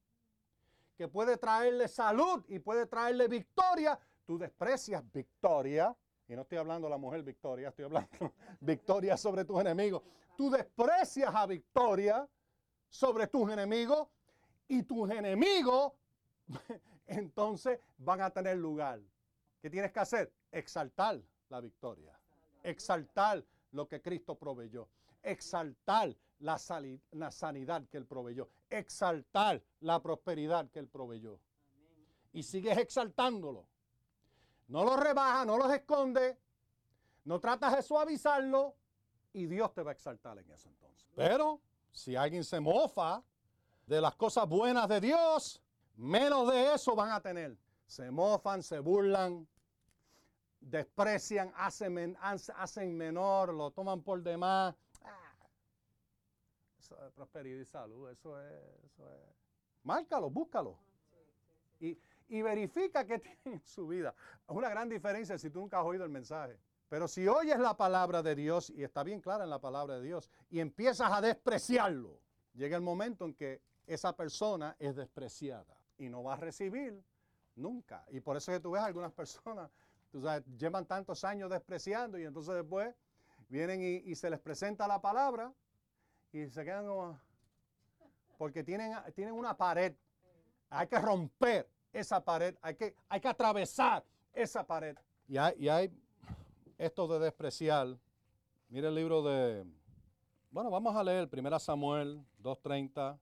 que 0.98 1.08
puede 1.08 1.38
traerle 1.38 1.88
salud 1.88 2.43
y 2.48 2.60
puede 2.60 2.86
traerle 2.86 3.28
victoria. 3.28 3.98
Tú 4.26 4.38
desprecias 4.38 5.04
victoria. 5.12 5.95
Y 6.28 6.36
no 6.36 6.41
estoy 6.41 6.58
hablando 6.58 6.88
de 6.88 6.91
la 6.91 6.98
mujer 6.98 7.21
victoria, 7.24 7.69
estoy 7.69 7.86
hablando 7.86 8.10
victoria 8.60 9.15
sobre 9.15 9.45
tus 9.45 9.62
enemigos. 9.62 10.02
Tú 10.36 10.50
desprecias 10.50 11.34
a 11.34 11.45
victoria 11.45 12.28
sobre 12.89 13.28
tus 13.28 13.50
enemigos 13.52 14.08
y 14.67 14.84
tus 14.84 15.10
enemigos 15.12 15.93
entonces 17.08 17.80
van 17.98 18.21
a 18.21 18.30
tener 18.30 18.58
lugar. 18.58 19.00
¿Qué 19.62 19.69
tienes 19.69 19.91
que 19.91 20.00
hacer? 20.00 20.32
Exaltar 20.52 21.21
la 21.50 21.62
victoria. 21.62 22.14
Exaltar 22.65 23.45
lo 23.71 23.88
que 23.88 24.01
Cristo 24.01 24.38
proveyó. 24.38 24.89
Exaltar 25.21 26.15
la, 26.39 26.58
sanidad 26.58 27.88
que 27.89 27.97
Él 27.97 28.06
proveyó. 28.06 28.49
Exaltar 28.69 29.62
la 29.82 30.01
prosperidad 30.01 30.69
que 30.71 30.80
Él 30.80 30.88
proveyó. 30.88 31.39
Y 32.34 32.43
sigues 32.43 32.78
exaltándolo. 32.78 33.67
No 34.67 34.84
lo 34.84 34.97
rebaja, 34.97 35.45
no 35.45 35.58
los 35.58 35.71
esconde. 35.71 36.38
No 37.23 37.39
tratas 37.39 37.75
de 37.75 37.84
suavizarlo. 37.84 38.75
Y 39.34 39.45
Dios 39.45 39.73
te 39.73 39.84
va 39.84 39.91
a 39.91 39.93
exaltar 39.93 40.39
en 40.39 40.49
eso 40.49 40.69
entonces. 40.69 41.08
Pero 41.15 41.62
si 41.91 42.15
alguien 42.15 42.43
se 42.43 42.60
mofa 42.60 43.23
de 43.86 44.01
las 44.01 44.15
cosas 44.15 44.47
buenas 44.47 44.88
de 44.89 45.01
Dios, 45.01 45.62
menos 45.95 46.51
de 46.51 46.73
eso 46.73 46.95
van 46.95 47.12
a 47.12 47.21
tener. 47.21 47.58
Se 47.86 48.10
mofan, 48.10 48.63
se 48.63 48.80
burlan, 48.80 49.47
desprecian, 50.65 51.54
hacen, 51.56 52.17
hacen 52.19 52.97
menor, 52.97 53.54
lo 53.54 53.71
toman 53.71 54.01
por 54.01 54.21
demás. 54.21 54.75
Ah, 55.04 55.34
eso 56.80 57.06
es 57.06 57.12
prosperidad 57.13 57.60
y 57.60 57.65
salud, 57.65 58.10
eso 58.10 58.41
es. 58.41 58.54
Márcalo, 59.84 60.30
búscalo. 60.30 60.78
Y, 61.80 61.97
y 62.30 62.41
verifica 62.41 63.06
que 63.06 63.19
tienen 63.19 63.39
en 63.45 63.60
su 63.62 63.88
vida. 63.88 64.15
Es 64.47 64.56
una 64.56 64.69
gran 64.69 64.89
diferencia 64.89 65.38
si 65.38 65.49
tú 65.49 65.60
nunca 65.60 65.80
has 65.80 65.86
oído 65.86 66.04
el 66.04 66.10
mensaje. 66.10 66.60
Pero 66.89 67.08
si 67.08 67.28
oyes 67.28 67.60
la 67.60 67.75
palabra 67.75 68.23
de 68.23 68.36
Dios, 68.36 68.69
y 68.69 68.84
está 68.84 69.04
bien 69.04 69.21
clara 69.21 69.43
en 69.43 69.49
la 69.49 69.60
palabra 69.60 69.95
de 69.95 70.01
Dios, 70.01 70.30
y 70.49 70.60
empiezas 70.60 71.12
a 71.12 71.21
despreciarlo, 71.21 72.19
llega 72.54 72.75
el 72.75 72.84
momento 72.84 73.25
en 73.25 73.34
que 73.34 73.62
esa 73.86 74.15
persona 74.15 74.75
es 74.80 74.95
despreciada 74.95 75.78
y 75.97 76.10
no 76.10 76.23
va 76.23 76.34
a 76.34 76.38
recibir 76.38 77.04
nunca. 77.56 78.04
Y 78.10 78.19
por 78.19 78.38
eso 78.38 78.51
es 78.51 78.58
que 78.58 78.63
tú 78.63 78.71
ves 78.71 78.82
algunas 78.82 79.12
personas, 79.13 79.69
tú 80.15 80.21
sabes, 80.21 80.45
llevan 80.58 80.86
tantos 80.86 81.25
años 81.25 81.49
despreciando 81.49 82.17
y 82.17 82.23
entonces 82.23 82.56
después 82.56 82.95
vienen 83.49 83.82
y, 83.82 84.15
se 84.15 84.30
les 84.30 84.39
presenta 84.39 84.88
la 84.88 85.01
palabra 85.01 85.51
y 86.32 86.47
se 86.47 86.63
quedan 86.63 86.88
como... 86.88 87.19
Porque 88.38 88.63
tienen, 88.63 88.93
tienen 89.13 89.34
una 89.34 89.58
pared. 89.58 89.93
Hay 90.69 90.88
que 90.88 90.99
romper 90.99 91.67
esa 91.91 92.23
pared, 92.23 92.56
hay 92.62 92.75
que, 92.75 92.95
hay 93.10 93.19
que 93.19 93.28
atravesar 93.28 94.06
esa 94.32 94.65
pared. 94.65 94.95
Y 95.28 95.36
hay, 95.36 95.54
y 95.58 95.67
hay 95.67 95.91
esto 96.78 97.10
de 97.10 97.19
despreciar. 97.19 97.97
Mire 98.69 98.88
el 98.88 98.95
libro 98.95 99.21
de... 99.21 99.65
Bueno, 100.49 100.69
vamos 100.69 100.95
a 100.95 101.04
leer 101.04 101.30
1 101.30 101.60
Samuel 101.60 102.23
2.30. 102.41 103.19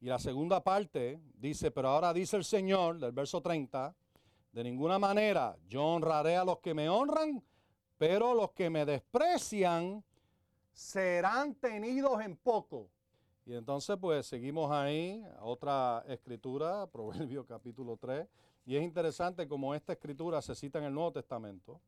Y 0.00 0.06
la 0.06 0.18
segunda 0.18 0.64
parte 0.64 1.20
dice, 1.34 1.70
pero 1.70 1.90
ahora 1.90 2.12
dice 2.12 2.36
el 2.36 2.44
Señor, 2.44 2.98
del 2.98 3.12
verso 3.12 3.40
30, 3.40 3.94
de 4.52 4.64
ninguna 4.64 4.98
manera 4.98 5.56
yo 5.68 5.84
honraré 5.84 6.36
a 6.36 6.44
los 6.44 6.58
que 6.58 6.74
me 6.74 6.88
honran, 6.88 7.42
pero 7.98 8.34
los 8.34 8.52
que 8.52 8.70
me 8.70 8.84
desprecian 8.84 10.04
serán 10.72 11.54
tenidos 11.54 12.20
en 12.20 12.36
poco. 12.36 12.88
Y 13.44 13.54
entonces 13.54 13.96
pues 14.00 14.26
seguimos 14.26 14.70
ahí, 14.70 15.24
otra 15.40 16.04
escritura, 16.06 16.86
Proverbio 16.92 17.44
capítulo 17.44 17.96
3, 17.96 18.26
y 18.66 18.76
es 18.76 18.82
interesante 18.82 19.48
como 19.48 19.74
esta 19.74 19.94
escritura 19.94 20.40
se 20.40 20.54
cita 20.54 20.78
en 20.78 20.84
el 20.84 20.94
Nuevo 20.94 21.12
Testamento. 21.12 21.80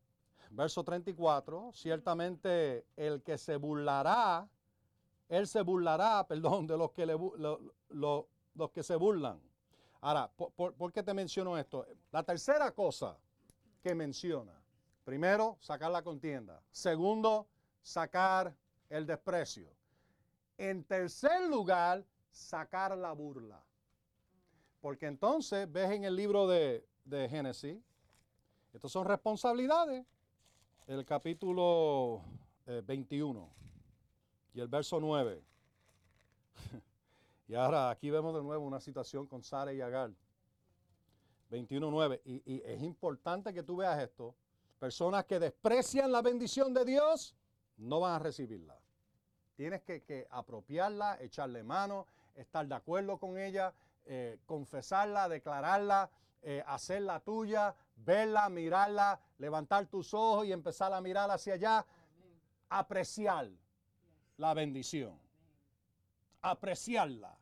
Verso 0.50 0.82
34, 0.84 1.70
ciertamente 1.72 2.84
el 2.96 3.22
que 3.22 3.38
se 3.38 3.56
burlará 3.56 4.48
él 5.28 5.46
se 5.46 5.62
burlará, 5.62 6.26
perdón, 6.28 6.66
de 6.66 6.76
los 6.76 6.92
que, 6.92 7.06
le, 7.06 7.16
los 7.88 8.70
que 8.72 8.82
se 8.82 8.96
burlan. 8.96 9.40
Ahora, 10.04 10.30
¿por, 10.36 10.92
qué 10.92 11.02
te 11.02 11.14
menciono 11.14 11.56
esto? 11.56 11.86
La 12.12 12.22
tercera 12.22 12.70
cosa 12.72 13.16
que 13.82 13.94
menciona, 13.94 14.52
primero, 15.02 15.56
sacar 15.60 15.90
la 15.90 16.02
contienda. 16.02 16.62
Segundo, 16.70 17.48
sacar 17.80 18.54
el 18.90 19.06
desprecio. 19.06 19.74
En 20.58 20.84
tercer 20.84 21.48
lugar, 21.48 22.04
sacar 22.30 22.94
la 22.98 23.12
burla. 23.12 23.64
Porque 24.82 25.06
entonces 25.06 25.72
ves 25.72 25.92
en 25.92 26.04
el 26.04 26.14
libro 26.14 26.46
de, 26.48 26.86
Génesis, 27.30 27.78
estas 28.74 28.92
son 28.92 29.06
responsabilidades, 29.06 30.04
el 30.86 31.02
capítulo 31.06 32.20
21. 32.66 33.40
Eh, 33.40 33.50
y 34.52 34.60
el 34.60 34.68
verso 34.68 35.00
9. 35.00 35.42
y 37.46 37.54
ahora 37.54 37.90
aquí 37.90 38.10
vemos 38.10 38.34
de 38.34 38.42
nuevo 38.42 38.64
una 38.64 38.80
situación 38.80 39.26
con 39.26 39.42
Sara 39.42 39.72
y 39.72 39.80
Agar. 39.80 40.10
21.9. 41.50 42.20
Y, 42.24 42.62
es 42.64 42.82
importante 42.82 43.52
que 43.52 43.62
tú 43.62 43.76
veas 43.76 44.00
esto. 44.00 44.34
Personas 44.78 45.24
que 45.24 45.38
desprecian 45.38 46.10
la 46.10 46.22
bendición 46.22 46.72
de 46.74 46.84
Dios 46.84 47.36
no 47.76 48.00
van 48.00 48.14
a 48.14 48.18
recibirla. 48.18 48.78
Tienes 49.54 49.82
que, 49.82 50.26
apropiarla, 50.30 51.18
echarle 51.20 51.62
mano, 51.62 52.06
estar 52.34 52.66
de 52.66 52.74
acuerdo 52.74 53.18
con 53.18 53.38
ella, 53.38 53.72
eh, 54.04 54.38
confesarla, 54.46 55.28
declararla, 55.28 56.10
eh, 56.42 56.62
hacerla 56.66 57.20
tuya, 57.20 57.74
verla, 57.96 58.48
mirarla, 58.48 59.20
levantar 59.38 59.86
tus 59.86 60.12
ojos 60.12 60.46
y 60.46 60.52
empezar 60.52 60.92
a 60.92 61.00
mirar 61.00 61.30
hacia 61.30 61.54
allá, 61.54 61.86
apreciar 62.68 63.48
la 64.38 64.54
bendición. 64.54 65.23
Apreciarla 66.44 67.36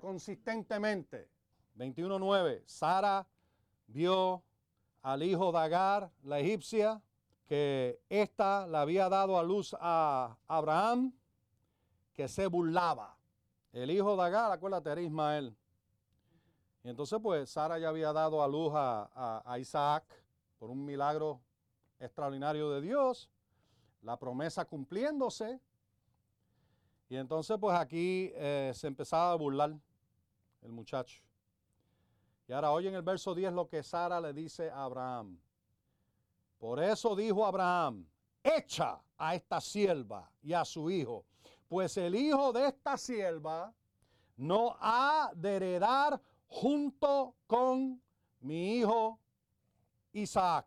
consistentemente. 0.00 1.28
21.9. 1.76 2.62
Sara 2.66 3.26
vio 3.86 4.42
al 5.02 5.22
hijo 5.22 5.52
de 5.52 5.58
Agar, 5.58 6.10
la 6.24 6.40
egipcia, 6.40 7.00
que 7.46 8.00
ésta 8.08 8.66
le 8.66 8.76
había 8.76 9.08
dado 9.08 9.38
a 9.38 9.42
luz 9.42 9.76
a 9.78 10.36
Abraham, 10.48 11.12
que 12.12 12.28
se 12.28 12.46
burlaba. 12.48 13.16
El 13.72 13.90
hijo 13.90 14.16
de 14.16 14.22
Agar, 14.22 14.52
acuérdate, 14.52 14.90
era 14.90 15.00
Ismael. 15.00 15.56
Y 16.82 16.88
entonces, 16.88 17.18
pues, 17.22 17.50
Sara 17.50 17.78
ya 17.78 17.88
había 17.88 18.12
dado 18.12 18.42
a 18.42 18.48
luz 18.48 18.72
a, 18.74 19.42
a 19.44 19.58
Isaac 19.58 20.04
por 20.58 20.70
un 20.70 20.84
milagro 20.84 21.40
extraordinario 21.98 22.70
de 22.70 22.80
Dios, 22.80 23.30
la 24.02 24.18
promesa 24.18 24.64
cumpliéndose, 24.64 25.60
y 27.14 27.16
entonces 27.16 27.56
pues 27.60 27.78
aquí 27.78 28.32
eh, 28.34 28.72
se 28.74 28.88
empezaba 28.88 29.30
a 29.30 29.36
burlar 29.36 29.72
el 30.62 30.72
muchacho. 30.72 31.22
Y 32.48 32.52
ahora 32.52 32.72
oye 32.72 32.88
en 32.88 32.96
el 32.96 33.02
verso 33.02 33.36
10 33.36 33.52
lo 33.52 33.68
que 33.68 33.84
Sara 33.84 34.20
le 34.20 34.32
dice 34.32 34.68
a 34.68 34.82
Abraham. 34.82 35.38
Por 36.58 36.82
eso 36.82 37.14
dijo 37.14 37.46
Abraham, 37.46 38.04
echa 38.42 39.00
a 39.16 39.36
esta 39.36 39.60
sierva 39.60 40.28
y 40.42 40.54
a 40.54 40.64
su 40.64 40.90
hijo, 40.90 41.24
pues 41.68 41.96
el 41.98 42.16
hijo 42.16 42.52
de 42.52 42.66
esta 42.66 42.96
sierva 42.96 43.72
no 44.36 44.76
ha 44.80 45.30
de 45.36 45.54
heredar 45.54 46.20
junto 46.48 47.36
con 47.46 48.02
mi 48.40 48.78
hijo 48.78 49.20
Isaac. 50.12 50.66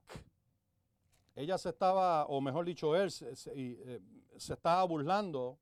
Ella 1.35 1.57
se 1.57 1.69
estaba, 1.69 2.25
o 2.27 2.39
mejor 2.39 2.63
dicho, 2.63 2.95
él 2.95 3.11
se, 3.11 3.33
eh, 3.47 4.01
se 4.37 4.53
estaba 4.53 4.85
burlando 4.85 5.59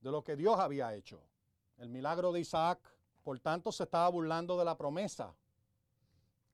de 0.00 0.10
lo 0.10 0.22
que 0.22 0.36
Dios 0.36 0.58
había 0.58 0.94
hecho. 0.94 1.20
El 1.78 1.88
milagro 1.88 2.32
de 2.32 2.40
Isaac, 2.40 2.78
por 3.22 3.38
tanto, 3.40 3.72
se 3.72 3.84
estaba 3.84 4.08
burlando 4.08 4.58
de 4.58 4.64
la 4.64 4.76
promesa. 4.76 5.34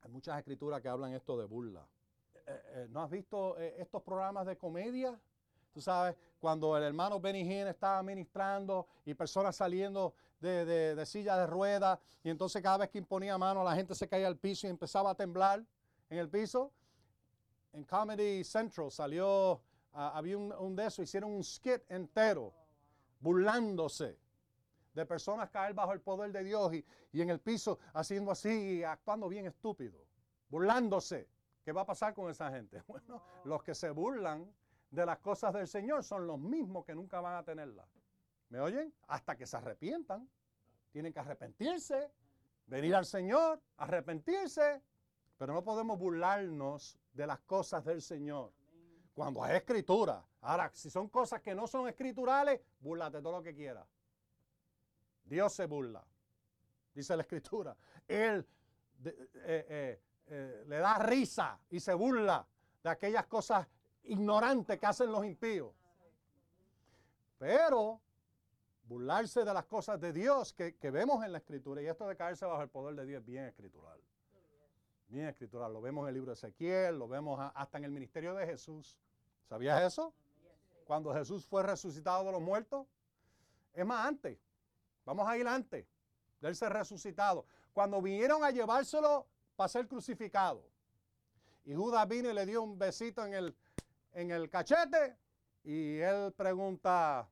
Hay 0.01 0.11
muchas 0.11 0.39
escrituras 0.39 0.81
que 0.81 0.89
hablan 0.89 1.13
esto 1.13 1.37
de 1.37 1.45
burla. 1.45 1.87
Eh, 2.35 2.41
eh, 2.47 2.87
¿No 2.91 3.03
has 3.03 3.11
visto 3.11 3.57
eh, 3.59 3.77
estos 3.79 4.03
programas 4.03 4.47
de 4.47 4.57
comedia? 4.57 5.19
Tú 5.73 5.81
sabes, 5.81 6.17
cuando 6.41 6.77
el 6.77 6.83
hermano 6.83 7.21
Benny 7.21 7.43
Hinn 7.43 7.69
estaba 7.69 8.03
ministrando 8.03 8.87
y 9.05 9.15
personas 9.15 9.55
saliendo 9.55 10.15
de, 10.41 10.65
de, 10.95 11.07
silla 11.07 11.37
de 11.37 11.47
ruedas 11.47 11.99
y 12.25 12.31
entonces 12.31 12.61
cada 12.61 12.79
vez 12.79 12.91
que 12.91 12.99
imponía 12.99 13.39
mano 13.39 13.63
la 13.63 13.77
gente 13.77 13.95
se 13.95 14.09
caía 14.09 14.27
al 14.27 14.37
piso 14.37 14.67
y 14.67 14.71
empezaba 14.71 15.11
a 15.11 15.15
temblar 15.15 15.65
en 16.11 16.19
el 16.19 16.29
piso. 16.29 16.73
En 17.73 17.85
Comedy 17.85 18.45
Central 18.45 18.91
salió, 18.91 19.63
ah, 19.93 20.13
había 20.15 20.37
un, 20.37 20.53
un 20.53 20.75
de 20.75 20.87
eso, 20.87 21.01
hicieron 21.01 21.33
un 21.33 21.45
skit 21.45 21.83
entero 21.89 22.53
burlándose 23.23 24.19
de 24.93 25.07
personas 25.07 25.49
caer 25.49 25.73
bajo 25.73 25.93
el 25.93 26.01
poder 26.01 26.33
de 26.33 26.45
Dios 26.45 26.75
y, 26.75 26.85
en 27.21 27.31
el 27.31 27.41
piso 27.41 27.79
haciendo 27.95 28.31
así 28.31 28.51
y 28.51 28.85
actuando 28.85 29.29
bien 29.29 29.47
estúpido, 29.47 29.99
burlándose. 30.49 31.29
¿Qué 31.65 31.71
va 31.73 31.83
a 31.83 31.87
pasar 31.87 32.13
con 32.13 32.31
esa 32.31 32.51
gente? 32.51 32.83
Bueno, 32.89 33.23
los 33.45 33.63
que 33.63 33.75
se 33.75 33.91
burlan 33.91 34.53
de 34.91 35.07
las 35.07 35.19
cosas 35.21 35.55
del 35.55 35.69
Señor 35.69 36.03
son 36.05 36.27
los 36.27 36.39
mismos 36.39 36.85
que 36.85 36.95
nunca 36.95 37.21
van 37.21 37.37
a 37.37 37.45
tenerlas. 37.45 37.89
¿Me 38.51 38.61
oyen? 38.61 38.93
Hasta 39.07 39.37
que 39.37 39.47
se 39.47 39.57
arrepientan. 39.57 40.29
Tienen 40.91 41.13
que 41.13 41.21
arrepentirse, 41.21 42.11
venir 42.67 42.95
al 42.95 43.07
Señor, 43.07 43.63
arrepentirse. 43.79 44.83
Pero 45.39 45.55
no 45.55 45.63
podemos 45.65 45.99
burlarnos 45.99 46.99
de 47.13 47.27
las 47.27 47.41
cosas 47.41 47.85
del 47.85 48.03
Señor. 48.03 48.53
Cuando 49.15 49.43
hay 49.43 49.57
escritura. 49.57 50.23
Ahora, 50.43 50.71
si 50.75 50.91
son 50.91 51.09
cosas 51.09 51.41
que 51.41 51.55
no 51.55 51.67
son 51.67 51.89
escriturales, 51.89 52.61
burlate 52.81 53.23
todo 53.23 53.33
lo 53.33 53.43
que 53.43 53.55
quieras. 53.55 53.87
Dios 55.25 55.53
se 55.53 55.67
burla. 55.67 56.05
Dice 56.95 57.17
la 57.17 57.23
escritura. 57.23 57.77
Él 58.09 58.47
eh, 59.05 59.29
eh, 59.45 60.01
eh, 60.27 60.65
le 60.67 60.77
da 60.79 60.99
risa 60.99 61.59
y 61.71 61.79
se 61.79 61.95
burla 61.95 62.47
de 62.83 62.91
aquellas 62.91 63.27
cosas 63.27 63.67
ignorantes 64.05 64.79
que 64.79 64.87
hacen 64.87 65.13
los 65.13 65.25
impíos. 65.25 65.75
Pero 67.39 68.01
burlarse 68.85 69.45
de 69.45 69.55
las 69.55 69.65
cosas 69.67 70.01
de 70.01 70.13
Dios 70.13 70.53
que, 70.53 70.91
vemos 70.91 71.25
en 71.25 71.33
la 71.33 71.39
escritura, 71.39 71.81
y 71.81 71.87
esto 71.87 72.07
de 72.07 72.17
caerse 72.17 72.45
bajo 72.47 72.63
el 72.63 72.69
poder 72.69 72.97
de 72.97 73.07
Dios 73.07 73.21
es 73.21 73.27
bien 73.27 73.45
escritural. 73.45 74.01
Bien 75.07 75.27
escritural. 75.27 75.73
Lo 75.73 75.81
vemos 75.81 76.03
en 76.03 76.09
el 76.09 76.15
libro 76.15 76.33
de 76.33 76.35
Ezequiel, 76.35 76.99
lo 76.99 77.07
vemos 77.07 77.39
hasta 77.55 77.79
en 77.79 77.85
el 77.85 77.93
ministerio 77.93 78.35
de 78.35 78.45
Jesús. 78.45 78.99
¿Sabías 79.49 79.83
eso? 79.83 80.13
Cuando 80.85 81.13
Jesús 81.15 81.47
fue 81.47 81.63
resucitado 81.63 82.25
de 82.25 82.33
los 82.33 82.41
muertos. 82.41 82.87
Es 83.73 83.87
más, 83.87 84.07
antes. 84.07 84.39
Vamos 85.05 85.29
a 85.29 85.37
ir 85.37 85.47
antes 85.47 85.87
de 86.41 86.49
él 86.49 86.57
ser 86.57 86.73
resucitado. 86.73 87.47
Cuando 87.73 88.03
vinieron 88.03 88.45
a 88.45 88.51
llevárselo 88.51 89.27
para 89.57 89.69
ser 89.69 89.89
crucificado. 89.89 90.63
Y 91.65 91.75
Judas 91.75 92.07
vino 92.09 92.31
y 92.31 92.35
le 92.35 92.45
dio 92.45 92.63
un 92.63 92.79
besito 92.79 93.25
en 93.25 93.35
el, 93.35 93.57
en 94.13 94.31
el 94.31 94.51
cachete. 94.51 95.17
Y 95.65 95.99
él 95.99 96.33
pregunta, 96.33 97.29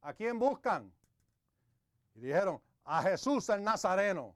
¿a 0.00 0.14
quién 0.14 0.38
buscan? 0.38 0.92
Y 2.14 2.20
dijeron, 2.20 2.60
a 2.84 3.02
Jesús 3.02 3.48
el 3.50 3.62
Nazareno. 3.62 4.34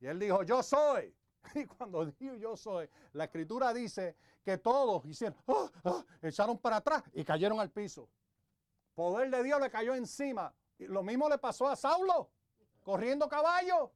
Y 0.00 0.06
él 0.06 0.18
dijo, 0.18 0.42
yo 0.42 0.62
soy. 0.62 1.14
Y 1.54 1.66
cuando 1.66 2.06
dijo 2.06 2.34
yo 2.36 2.56
soy, 2.56 2.88
la 3.12 3.24
escritura 3.24 3.72
dice 3.72 4.16
que 4.44 4.58
todos 4.58 5.04
hicieron, 5.04 5.36
¡ah! 5.48 5.70
¡Ah! 5.84 6.04
echaron 6.22 6.58
para 6.58 6.76
atrás 6.76 7.02
y 7.12 7.24
cayeron 7.24 7.60
al 7.60 7.70
piso. 7.70 8.08
Poder 8.94 9.30
de 9.30 9.42
Dios 9.42 9.60
le 9.60 9.70
cayó 9.70 9.94
encima. 9.94 10.52
Y 10.78 10.86
lo 10.86 11.02
mismo 11.02 11.28
le 11.28 11.38
pasó 11.38 11.68
a 11.68 11.76
Saulo, 11.76 12.30
corriendo 12.82 13.28
caballo. 13.28 13.92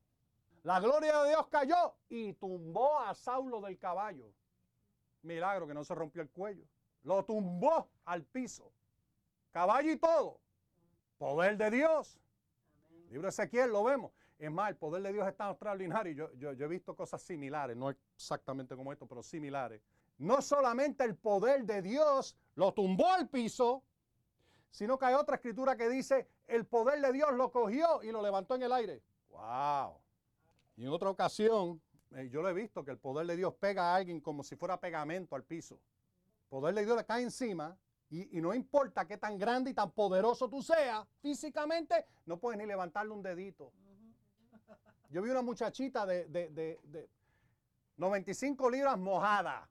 La 0.62 0.80
gloria 0.80 1.22
de 1.22 1.30
Dios 1.30 1.46
cayó 1.48 1.94
y 2.08 2.32
tumbó 2.34 2.98
a 2.98 3.14
Saulo 3.14 3.60
del 3.60 3.78
caballo. 3.78 4.32
Milagro 5.22 5.66
que 5.66 5.74
no 5.74 5.84
se 5.84 5.94
rompió 5.94 6.22
el 6.22 6.30
cuello. 6.30 6.64
Lo 7.02 7.24
tumbó 7.24 7.88
al 8.04 8.24
piso. 8.24 8.72
Caballo 9.52 9.92
y 9.92 9.96
todo. 9.96 10.40
Poder 11.18 11.56
de 11.56 11.70
Dios. 11.70 12.18
Libro 13.10 13.28
Ezequiel 13.28 13.70
lo 13.70 13.84
vemos. 13.84 14.12
Es 14.38 14.50
más, 14.50 14.70
el 14.70 14.76
poder 14.76 15.02
de 15.02 15.12
Dios 15.12 15.26
es 15.26 15.36
tan 15.36 15.50
extraordinario. 15.50 16.12
Yo, 16.12 16.34
yo, 16.34 16.52
yo 16.52 16.66
he 16.66 16.68
visto 16.68 16.94
cosas 16.94 17.22
similares, 17.22 17.76
no 17.76 17.90
exactamente 17.90 18.76
como 18.76 18.92
esto, 18.92 19.06
pero 19.06 19.22
similares. 19.22 19.80
No 20.18 20.40
solamente 20.42 21.04
el 21.04 21.16
poder 21.16 21.64
de 21.64 21.82
Dios 21.82 22.36
lo 22.54 22.72
tumbó 22.72 23.12
al 23.12 23.28
piso, 23.28 23.82
sino 24.70 24.98
que 24.98 25.06
hay 25.06 25.14
otra 25.14 25.36
escritura 25.36 25.76
que 25.76 25.88
dice, 25.88 26.28
el 26.46 26.66
poder 26.66 27.00
de 27.00 27.12
Dios 27.12 27.32
lo 27.32 27.50
cogió 27.50 28.02
y 28.02 28.12
lo 28.12 28.20
levantó 28.20 28.54
en 28.54 28.62
el 28.62 28.72
aire. 28.72 29.02
¡Wow! 29.30 29.98
Y 30.76 30.84
en 30.84 30.88
otra 30.88 31.08
ocasión, 31.08 31.80
eh, 32.12 32.28
yo 32.30 32.42
lo 32.42 32.50
he 32.50 32.52
visto 32.54 32.84
que 32.84 32.90
el 32.90 32.98
poder 32.98 33.26
de 33.26 33.36
Dios 33.36 33.54
pega 33.54 33.92
a 33.92 33.96
alguien 33.96 34.20
como 34.20 34.42
si 34.42 34.54
fuera 34.54 34.78
pegamento 34.78 35.34
al 35.34 35.44
piso. 35.44 35.80
El 36.42 36.48
poder 36.48 36.74
de 36.74 36.84
Dios 36.84 36.96
le 36.96 37.04
cae 37.04 37.22
encima 37.22 37.76
y, 38.08 38.40
no 38.40 38.54
importa 38.54 39.06
qué 39.06 39.16
tan 39.16 39.36
grande 39.36 39.70
y 39.70 39.74
tan 39.74 39.90
poderoso 39.90 40.48
tú 40.48 40.62
seas 40.62 41.04
físicamente, 41.20 42.06
no 42.24 42.38
puedes 42.38 42.58
ni 42.58 42.66
levantarle 42.66 43.12
un 43.12 43.22
dedito. 43.22 43.72
Yo 45.10 45.22
vi 45.22 45.30
una 45.30 45.42
muchachita 45.42 46.04
de, 46.06 46.26
de 46.26 47.08
95 47.96 48.70
libras 48.70 48.98
mojada, 48.98 49.68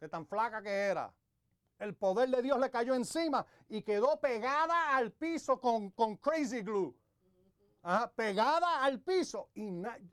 de 0.00 0.08
tan 0.08 0.26
flaca 0.26 0.62
que 0.62 0.70
era. 0.70 1.12
El 1.78 1.94
poder 1.94 2.28
de 2.28 2.42
Dios 2.42 2.60
le 2.60 2.70
cayó 2.70 2.94
encima 2.94 3.44
y 3.68 3.82
quedó 3.82 4.20
pegada 4.20 4.96
al 4.96 5.10
piso 5.10 5.60
con, 5.60 5.90
crazy 6.18 6.62
glue 6.62 6.94
pegada 8.14 8.84
al 8.84 9.00
piso 9.00 9.48
y 9.54 9.68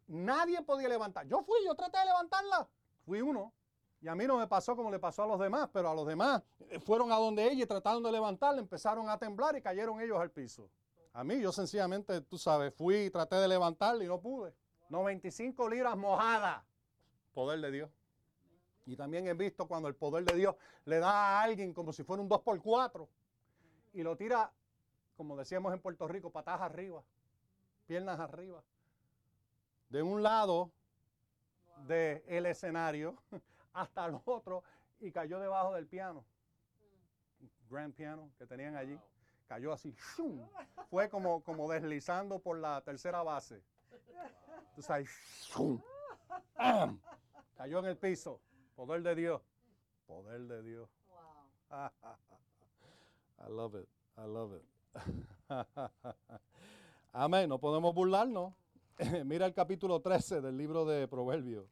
nadie 0.07 0.63
podía 0.63 0.89
levantar. 0.89 1.27
Yo 1.27 1.43
fui, 1.43 1.59
yo 1.63 1.75
traté 1.75 1.99
de 1.99 2.05
levantarla, 2.05 2.67
fui 3.05 3.21
uno. 3.21 3.53
Y 4.01 4.07
a 4.07 4.15
mí 4.15 4.25
no 4.25 4.37
me 4.37 4.47
pasó 4.47 4.75
como 4.75 4.89
le 4.89 4.97
pasó 4.97 5.23
a 5.23 5.27
los 5.27 5.39
demás, 5.39 5.69
pero 5.71 5.91
a 5.91 5.93
los 5.93 6.07
demás 6.07 6.41
fueron 6.83 7.11
a 7.11 7.17
donde 7.17 7.43
ella 7.43 7.63
y 7.65 7.67
trataron 7.67 8.01
de 8.01 8.11
levantarla, 8.11 8.59
empezaron 8.59 9.07
a 9.07 9.19
temblar 9.19 9.55
y 9.55 9.61
cayeron 9.61 10.01
ellos 10.01 10.19
al 10.19 10.31
piso. 10.31 10.71
A 11.19 11.23
mí 11.25 11.41
yo 11.41 11.51
sencillamente, 11.51 12.21
tú 12.21 12.37
sabes, 12.37 12.73
fui 12.73 12.95
y 12.95 13.09
traté 13.09 13.35
de 13.35 13.49
levantarla 13.49 14.01
y 14.05 14.07
no 14.07 14.21
pude. 14.21 14.53
95 14.87 15.67
libras 15.67 15.97
mojadas. 15.97 16.63
Poder 17.33 17.59
de 17.59 17.71
Dios. 17.71 17.89
Y 18.85 18.95
también 18.95 19.27
he 19.27 19.33
visto 19.33 19.67
cuando 19.67 19.89
el 19.89 19.95
poder 19.95 20.23
de 20.23 20.33
Dios 20.37 20.55
le 20.85 20.99
da 20.99 21.11
a 21.11 21.41
alguien 21.41 21.73
como 21.73 21.91
si 21.91 22.05
fuera 22.05 22.23
un 22.23 22.29
2x4 22.29 23.05
y 23.91 24.01
lo 24.01 24.15
tira, 24.15 24.49
como 25.17 25.35
decíamos 25.35 25.73
en 25.73 25.81
Puerto 25.81 26.07
Rico, 26.07 26.31
patas 26.31 26.61
arriba 26.61 27.03
piernas 27.85 28.17
arriba. 28.21 28.63
De 29.89 30.01
un 30.01 30.23
lado 30.23 30.71
del 31.85 32.45
escenario 32.45 33.17
hasta 33.73 34.05
el 34.05 34.21
otro 34.23 34.63
y 35.01 35.11
cayó 35.11 35.41
debajo 35.41 35.73
del 35.73 35.85
piano. 35.85 36.23
Grand 37.69 37.93
piano 37.93 38.31
que 38.37 38.45
tenían 38.45 38.77
allí. 38.77 38.97
Cayó 39.49 39.73
así. 39.73 39.95
Fue 40.91 41.09
como, 41.09 41.41
como 41.41 41.67
deslizando 41.67 42.37
por 42.37 42.59
la 42.59 42.81
tercera 42.81 43.23
base. 43.23 43.63
Cayó 47.57 47.79
en 47.79 47.85
el 47.85 47.97
piso. 47.97 48.39
Poder 48.75 49.01
de 49.01 49.15
Dios. 49.15 49.41
Poder 50.05 50.41
de 50.41 50.61
Dios. 50.61 50.87
I 51.71 53.49
love 53.49 53.73
it. 53.73 53.89
I 54.17 54.27
love 54.27 54.53
it. 54.53 54.63
Amén, 57.11 57.49
no 57.49 57.57
podemos 57.57 57.95
burlarnos. 57.95 58.53
Mira 59.25 59.47
el 59.47 59.53
capítulo 59.55 59.99
13 59.99 60.41
del 60.41 60.57
libro 60.57 60.85
de 60.85 61.07
Proverbios. 61.07 61.65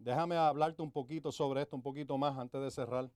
Déjame 0.00 0.36
hablarte 0.36 0.82
un 0.82 0.90
poquito 0.90 1.30
sobre 1.30 1.62
esto, 1.62 1.76
un 1.76 1.82
poquito 1.82 2.18
más 2.18 2.36
antes 2.36 2.60
de 2.60 2.70
cerrar. 2.72 3.08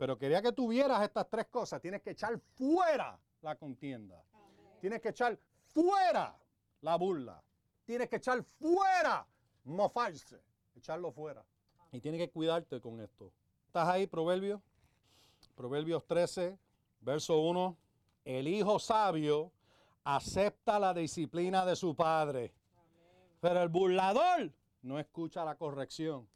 Pero 0.00 0.16
quería 0.16 0.40
que 0.40 0.52
tuvieras 0.52 1.02
estas 1.02 1.28
tres 1.28 1.46
cosas. 1.48 1.78
Tienes 1.78 2.00
que 2.00 2.12
echar 2.12 2.38
fuera 2.38 3.20
la 3.42 3.54
contienda. 3.56 4.24
Tienes 4.80 4.98
que 5.02 5.10
echar 5.10 5.38
fuera 5.74 6.34
la 6.80 6.96
burla. 6.96 7.42
Tienes 7.84 8.08
que 8.08 8.16
echar 8.16 8.42
fuera 8.42 9.26
mofarse. 9.64 10.40
Echarlo 10.74 11.12
fuera. 11.12 11.44
Y 11.92 12.00
tienes 12.00 12.18
que 12.18 12.30
cuidarte 12.30 12.80
con 12.80 12.98
esto. 13.02 13.30
¿Estás 13.66 13.88
ahí, 13.88 14.06
Proverbios? 14.06 14.62
Proverbios 15.54 16.06
13, 16.06 16.58
verso 17.02 17.38
1. 17.38 17.76
El 18.24 18.48
hijo 18.48 18.78
sabio 18.78 19.52
acepta 20.02 20.78
la 20.78 20.94
disciplina 20.94 21.66
de 21.66 21.76
su 21.76 21.94
padre. 21.94 22.54
Pero 23.38 23.62
el 23.62 23.68
burlador 23.68 24.50
no 24.80 24.98
escucha 24.98 25.44
la 25.44 25.56
corrección. 25.56 26.26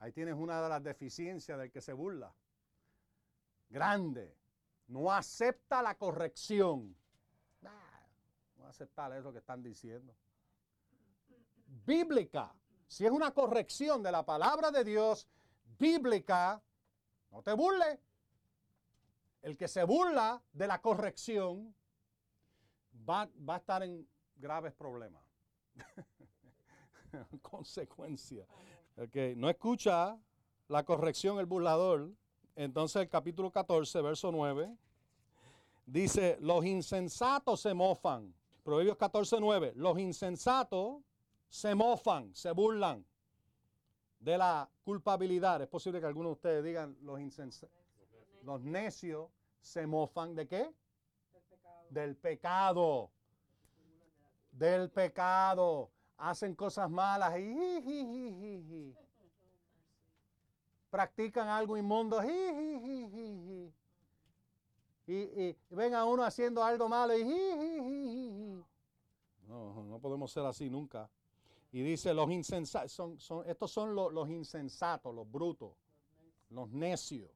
Ahí 0.00 0.12
tienes 0.12 0.34
una 0.34 0.60
de 0.60 0.68
las 0.68 0.84
deficiencias 0.84 1.58
del 1.58 1.70
que 1.70 1.80
se 1.80 1.94
burla. 1.94 2.30
Grande. 3.68 4.36
No 4.88 5.12
acepta 5.12 5.82
la 5.82 5.96
corrección. 5.96 6.96
no 8.56 8.66
aceptar 8.66 9.12
eso 9.12 9.32
que 9.32 9.38
están 9.38 9.62
diciendo. 9.62 10.14
Bíblica. 11.84 12.54
Si 12.88 13.04
es 13.04 13.10
una 13.10 13.32
corrección 13.32 14.02
de 14.02 14.12
la 14.12 14.24
palabra 14.24 14.70
de 14.70 14.84
Dios, 14.84 15.28
bíblica, 15.78 16.62
no 17.30 17.42
te 17.42 17.52
burle. 17.52 18.00
El 19.42 19.56
que 19.56 19.68
se 19.68 19.84
burla 19.84 20.42
de 20.52 20.66
la 20.66 20.80
corrección 20.80 21.74
va, 23.08 23.28
a 23.48 23.56
estar 23.56 23.82
en 23.82 24.08
graves 24.36 24.72
problemas. 24.72 25.22
Consecuencia. 27.42 28.46
Okay. 28.96 29.36
No 29.36 29.48
escucha 29.48 30.18
la 30.68 30.84
corrección 30.84 31.38
el 31.38 31.46
burlador. 31.46 32.12
Entonces 32.56 33.02
el 33.02 33.08
capítulo 33.08 33.50
14, 33.50 34.02
verso 34.02 34.32
9, 34.32 34.76
dice, 35.86 36.36
los 36.40 36.64
insensatos 36.64 37.60
se 37.60 37.74
mofan. 37.74 38.34
Proverbios 38.64 38.96
14, 38.96 39.36
9, 39.38 39.72
los 39.76 39.98
insensatos 39.98 41.02
se 41.48 41.74
mofan, 41.74 42.34
se 42.34 42.50
burlan 42.50 43.06
de 44.18 44.38
la 44.38 44.68
culpabilidad. 44.82 45.62
Es 45.62 45.68
posible 45.68 46.00
que 46.00 46.06
algunos 46.06 46.30
de 46.30 46.32
ustedes 46.32 46.64
digan, 46.64 46.96
los 47.02 47.20
insensatos, 47.20 47.70
los 48.42 48.60
necios 48.62 49.30
se 49.60 49.86
mofan 49.86 50.34
de 50.34 50.48
qué? 50.48 50.74
del 51.90 52.16
pecado. 52.16 53.10
Del 54.50 54.90
pecado. 54.90 55.90
Hacen 56.18 56.54
cosas 56.54 56.90
malas 56.90 57.34
practican 60.90 61.48
algo 61.48 61.76
inmundo. 61.76 62.22
Y, 65.06 65.14
y, 65.14 65.56
ven 65.70 65.94
a 65.94 66.04
uno 66.04 66.24
haciendo 66.24 66.62
algo 66.64 66.88
malo 66.88 67.16
y. 67.16 68.64
No, 69.46 69.84
no 69.84 69.98
podemos 70.00 70.32
ser 70.32 70.44
así 70.44 70.68
nunca. 70.68 71.08
Y 71.70 71.82
dice, 71.82 72.12
los 72.14 72.30
insensatos, 72.30 72.92
son, 72.92 73.20
son, 73.20 73.48
estos 73.48 73.70
son 73.70 73.94
los, 73.94 74.12
los 74.12 74.28
insensatos, 74.30 75.14
los 75.14 75.30
brutos, 75.30 75.72
los 76.50 76.70
necios. 76.70 77.30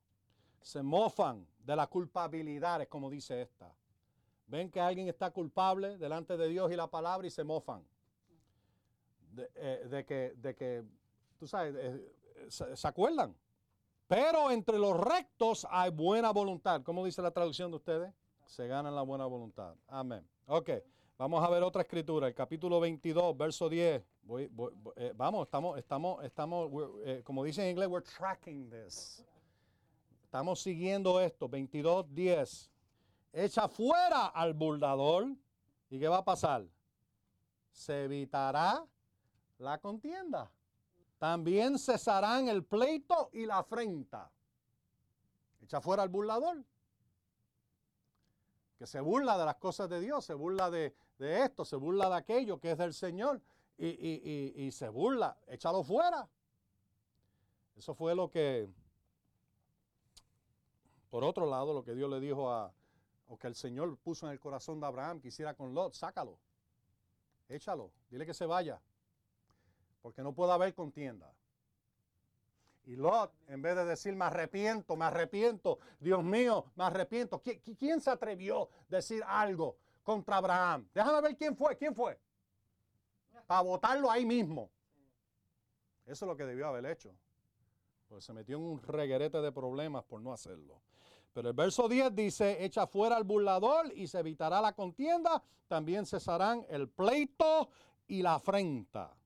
Se 0.62 0.82
mofan 0.82 1.46
de 1.64 1.76
la 1.76 1.86
culpabilidad, 1.86 2.82
es 2.82 2.88
como 2.88 3.10
dice 3.10 3.42
esta. 3.42 3.72
Ven 4.46 4.70
que 4.70 4.80
alguien 4.80 5.08
está 5.08 5.30
culpable 5.30 5.96
delante 5.96 6.36
de 6.36 6.48
Dios 6.48 6.72
y 6.72 6.76
la 6.76 6.88
palabra 6.88 7.26
y 7.26 7.30
se 7.30 7.44
mofan. 7.44 7.84
De, 9.32 9.48
eh, 9.54 10.04
que, 10.06 10.34
de 10.36 10.56
que, 10.56 10.84
tú 11.38 11.46
sabes, 11.46 11.74
eh, 11.76 12.12
se, 12.48 12.88
acuerdan. 12.88 13.36
Pero 14.06 14.50
entre 14.50 14.78
los 14.78 14.98
rectos 14.98 15.66
hay 15.70 15.90
buena 15.90 16.30
voluntad. 16.32 16.82
¿Cómo 16.82 17.04
dice 17.04 17.22
la 17.22 17.30
traducción 17.30 17.70
de 17.70 17.76
ustedes? 17.76 18.12
Se 18.46 18.66
gana 18.66 18.90
la 18.90 19.02
buena 19.02 19.26
voluntad. 19.26 19.74
Amén. 19.86 20.26
Ok. 20.46 20.70
Vamos 21.16 21.44
a 21.44 21.50
ver 21.50 21.62
otra 21.62 21.82
escritura, 21.82 22.28
el 22.28 22.34
capítulo 22.34 22.80
22, 22.80 23.36
verso 23.36 23.68
10. 23.68 24.02
Voy, 24.22 24.46
voy, 24.46 24.72
voy, 24.74 24.94
eh, 24.96 25.12
vamos, 25.14 25.46
estamos, 25.46 25.78
estamos, 25.78 26.24
estamos 26.24 26.70
eh, 27.04 27.20
como 27.22 27.44
dice 27.44 27.62
en 27.62 27.72
inglés, 27.72 27.88
we're 27.88 28.02
tracking 28.02 28.70
this. 28.70 29.22
Estamos 30.24 30.62
siguiendo 30.62 31.20
esto, 31.20 31.48
22, 31.48 32.14
10. 32.14 32.70
Echa 33.32 33.68
fuera 33.68 34.28
al 34.28 34.54
burlador. 34.54 35.28
¿Y 35.90 35.98
qué 35.98 36.08
va 36.08 36.18
a 36.18 36.24
pasar? 36.24 36.64
Se 37.70 38.04
evitará 38.04 38.86
la 39.58 39.78
contienda. 39.78 40.50
También 41.20 41.78
cesarán 41.78 42.48
el 42.48 42.64
pleito 42.64 43.28
y 43.34 43.44
la 43.44 43.58
afrenta. 43.58 44.32
Echa 45.60 45.78
fuera 45.78 46.02
al 46.02 46.08
burlador 46.08 46.64
que 48.78 48.86
se 48.86 48.98
burla 49.02 49.36
de 49.36 49.44
las 49.44 49.56
cosas 49.56 49.90
de 49.90 50.00
Dios, 50.00 50.24
se 50.24 50.32
burla 50.32 50.70
de, 50.70 50.94
de 51.18 51.42
esto, 51.42 51.66
se 51.66 51.76
burla 51.76 52.08
de 52.08 52.16
aquello 52.16 52.58
que 52.58 52.70
es 52.70 52.78
del 52.78 52.94
Señor 52.94 53.42
y, 53.76 53.88
y, 53.88 54.54
y, 54.56 54.72
se 54.72 54.88
burla, 54.88 55.36
échalo 55.46 55.84
fuera. 55.84 56.26
Eso 57.76 57.92
fue 57.92 58.14
lo 58.14 58.30
que, 58.30 58.70
por 61.10 61.22
otro 61.22 61.44
lado, 61.44 61.74
lo 61.74 61.84
que 61.84 61.94
Dios 61.94 62.08
le 62.08 62.20
dijo 62.20 62.50
a, 62.50 62.72
o 63.28 63.36
que 63.36 63.48
el 63.48 63.54
Señor 63.54 63.98
puso 63.98 64.24
en 64.24 64.32
el 64.32 64.40
corazón 64.40 64.80
de 64.80 64.86
Abraham, 64.86 65.20
que 65.20 65.28
hiciera 65.28 65.52
con 65.52 65.74
Lot, 65.74 65.92
sácalo, 65.92 66.38
échalo, 67.50 67.92
dile 68.08 68.24
que 68.24 68.32
se 68.32 68.46
vaya, 68.46 68.80
porque 70.00 70.22
no 70.22 70.34
puede 70.34 70.52
haber 70.52 70.74
contienda. 70.74 71.32
Y 72.84 72.96
Lot, 72.96 73.32
en 73.48 73.62
vez 73.62 73.76
de 73.76 73.84
decir, 73.84 74.16
me 74.16 74.24
arrepiento, 74.24 74.96
me 74.96 75.04
arrepiento, 75.04 75.78
Dios 75.98 76.24
mío, 76.24 76.66
me 76.74 76.84
arrepiento, 76.84 77.40
¿quién 77.78 78.00
se 78.00 78.10
atrevió 78.10 78.64
a 78.64 78.68
decir 78.88 79.22
algo 79.26 79.76
contra 80.02 80.38
Abraham? 80.38 80.88
Déjame 80.94 81.20
ver 81.20 81.36
quién 81.36 81.56
fue, 81.56 81.76
quién 81.76 81.94
fue. 81.94 82.18
Para 83.46 83.60
votarlo 83.60 84.10
ahí 84.10 84.24
mismo. 84.24 84.70
Eso 86.06 86.24
es 86.24 86.28
lo 86.28 86.36
que 86.36 86.46
debió 86.46 86.66
haber 86.66 86.86
hecho. 86.86 87.14
Pues 88.08 88.24
se 88.24 88.32
metió 88.32 88.56
en 88.56 88.64
un 88.64 88.82
reguerete 88.82 89.40
de 89.40 89.52
problemas 89.52 90.02
por 90.04 90.20
no 90.20 90.32
hacerlo. 90.32 90.80
Pero 91.32 91.50
el 91.50 91.54
verso 91.54 91.88
10 91.88 92.14
dice, 92.14 92.64
echa 92.64 92.86
fuera 92.86 93.16
al 93.16 93.24
burlador 93.24 93.92
y 93.94 94.08
se 94.08 94.18
evitará 94.18 94.60
la 94.60 94.72
contienda, 94.72 95.42
también 95.68 96.06
cesarán 96.06 96.66
el 96.68 96.88
pleito 96.88 97.70
y 98.08 98.22
la 98.22 98.34
afrenta. 98.34 99.16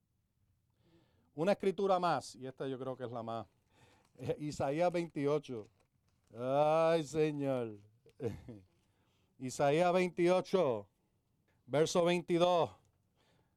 Una 1.34 1.52
escritura 1.52 1.98
más, 1.98 2.36
y 2.36 2.46
esta 2.46 2.68
yo 2.68 2.78
creo 2.78 2.96
que 2.96 3.04
es 3.04 3.10
la 3.10 3.22
más. 3.22 3.46
Isaías 4.38 4.92
28. 4.92 5.68
Ay, 6.38 7.04
Señor. 7.04 7.76
Isaías 9.38 9.92
28, 9.92 10.86
verso 11.66 12.04
22. 12.04 12.70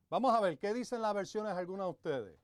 Vamos 0.10 0.34
a 0.34 0.40
ver, 0.40 0.58
¿qué 0.58 0.74
dicen 0.74 1.02
las 1.02 1.14
versiones 1.14 1.54
algunas 1.54 1.86
de 1.86 1.92
ustedes? 1.92 2.40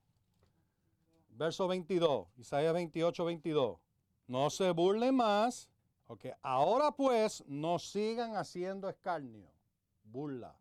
Verso 1.29 1.67
22, 1.67 2.27
Isaías 2.38 2.73
28, 2.73 3.25
22. 3.25 3.79
No 4.27 4.49
se 4.49 4.69
burlen 4.71 5.15
más. 5.15 5.69
Ok, 6.07 6.25
ahora 6.41 6.91
pues 6.91 7.43
no 7.47 7.79
sigan 7.79 8.36
haciendo 8.36 8.88
escarnio, 8.88 9.49
burla. 10.03 10.55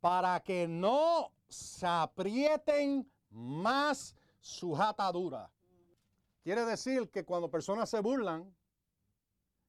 Para 0.00 0.40
que 0.40 0.66
no 0.66 1.33
se 1.48 1.86
aprieten 1.86 3.10
más 3.30 4.14
sus 4.40 4.78
ataduras. 4.78 5.50
Quiere 6.42 6.64
decir 6.64 7.10
que 7.10 7.24
cuando 7.24 7.50
personas 7.50 7.88
se 7.88 8.00
burlan, 8.00 8.54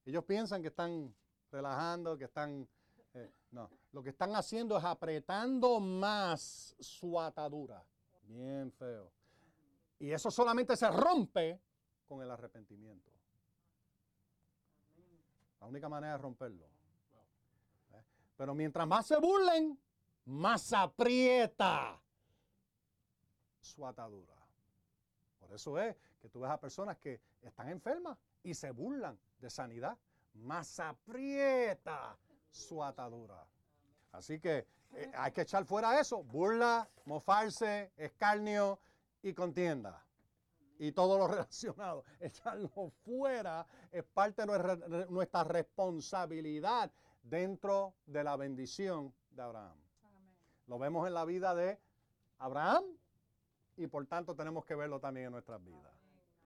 ellos 0.05 0.23
piensan 0.25 0.61
que 0.61 0.67
están 0.67 1.15
relajando, 1.51 2.17
que 2.17 2.25
están... 2.25 2.67
Eh, 3.13 3.31
no, 3.51 3.69
lo 3.91 4.03
que 4.03 4.09
están 4.09 4.35
haciendo 4.35 4.77
es 4.77 4.83
apretando 4.83 5.79
más 5.79 6.75
su 6.79 7.19
atadura. 7.19 7.83
Bien 8.23 8.71
feo. 8.73 9.11
Y 9.99 10.11
eso 10.11 10.29
solamente 10.29 10.75
se 10.75 10.89
rompe 10.91 11.61
con 12.05 12.21
el 12.21 12.29
arrepentimiento. 12.29 13.11
La 15.61 15.67
única 15.67 15.87
manera 15.87 16.13
de 16.13 16.19
romperlo. 16.19 16.65
¿Eh? 17.93 18.03
Pero 18.35 18.53
mientras 18.53 18.85
más 18.85 19.07
se 19.07 19.17
burlen, 19.17 19.79
más 20.25 20.73
aprieta 20.73 22.01
su 23.61 23.85
atadura. 23.85 24.35
Por 25.39 25.53
eso 25.53 25.79
es 25.79 25.95
que 26.19 26.29
tú 26.29 26.39
ves 26.39 26.51
a 26.51 26.59
personas 26.59 26.97
que 26.97 27.21
están 27.41 27.69
enfermas 27.69 28.17
y 28.43 28.53
se 28.53 28.71
burlan 28.71 29.17
de 29.39 29.49
sanidad, 29.49 29.97
más 30.33 30.79
aprieta 30.79 32.17
su 32.49 32.83
atadura. 32.83 33.45
Así 34.11 34.39
que 34.39 34.67
eh, 34.93 35.11
hay 35.15 35.31
que 35.31 35.41
echar 35.41 35.65
fuera 35.65 35.99
eso, 35.99 36.23
burla, 36.23 36.89
mofarse, 37.05 37.91
escarnio 37.97 38.79
y 39.21 39.33
contienda. 39.33 40.03
Y 40.79 40.91
todo 40.91 41.17
lo 41.17 41.27
relacionado, 41.35 42.03
echarlo 42.19 42.91
fuera 43.03 43.65
es 43.91 44.03
parte 44.03 44.41
de 44.41 44.47
nuestra, 44.47 45.05
nuestra 45.07 45.43
responsabilidad 45.43 46.91
dentro 47.23 47.95
de 48.05 48.23
la 48.23 48.35
bendición 48.35 49.13
de 49.31 49.41
Abraham. 49.41 49.84
Lo 50.67 50.79
vemos 50.79 51.07
en 51.07 51.13
la 51.13 51.25
vida 51.25 51.53
de 51.55 51.79
Abraham 52.39 52.83
y 53.77 53.87
por 53.87 54.05
tanto 54.07 54.35
tenemos 54.35 54.65
que 54.65 54.75
verlo 54.75 54.99
también 54.99 55.27
en 55.27 55.31
nuestras 55.33 55.63
vidas. 55.63 55.94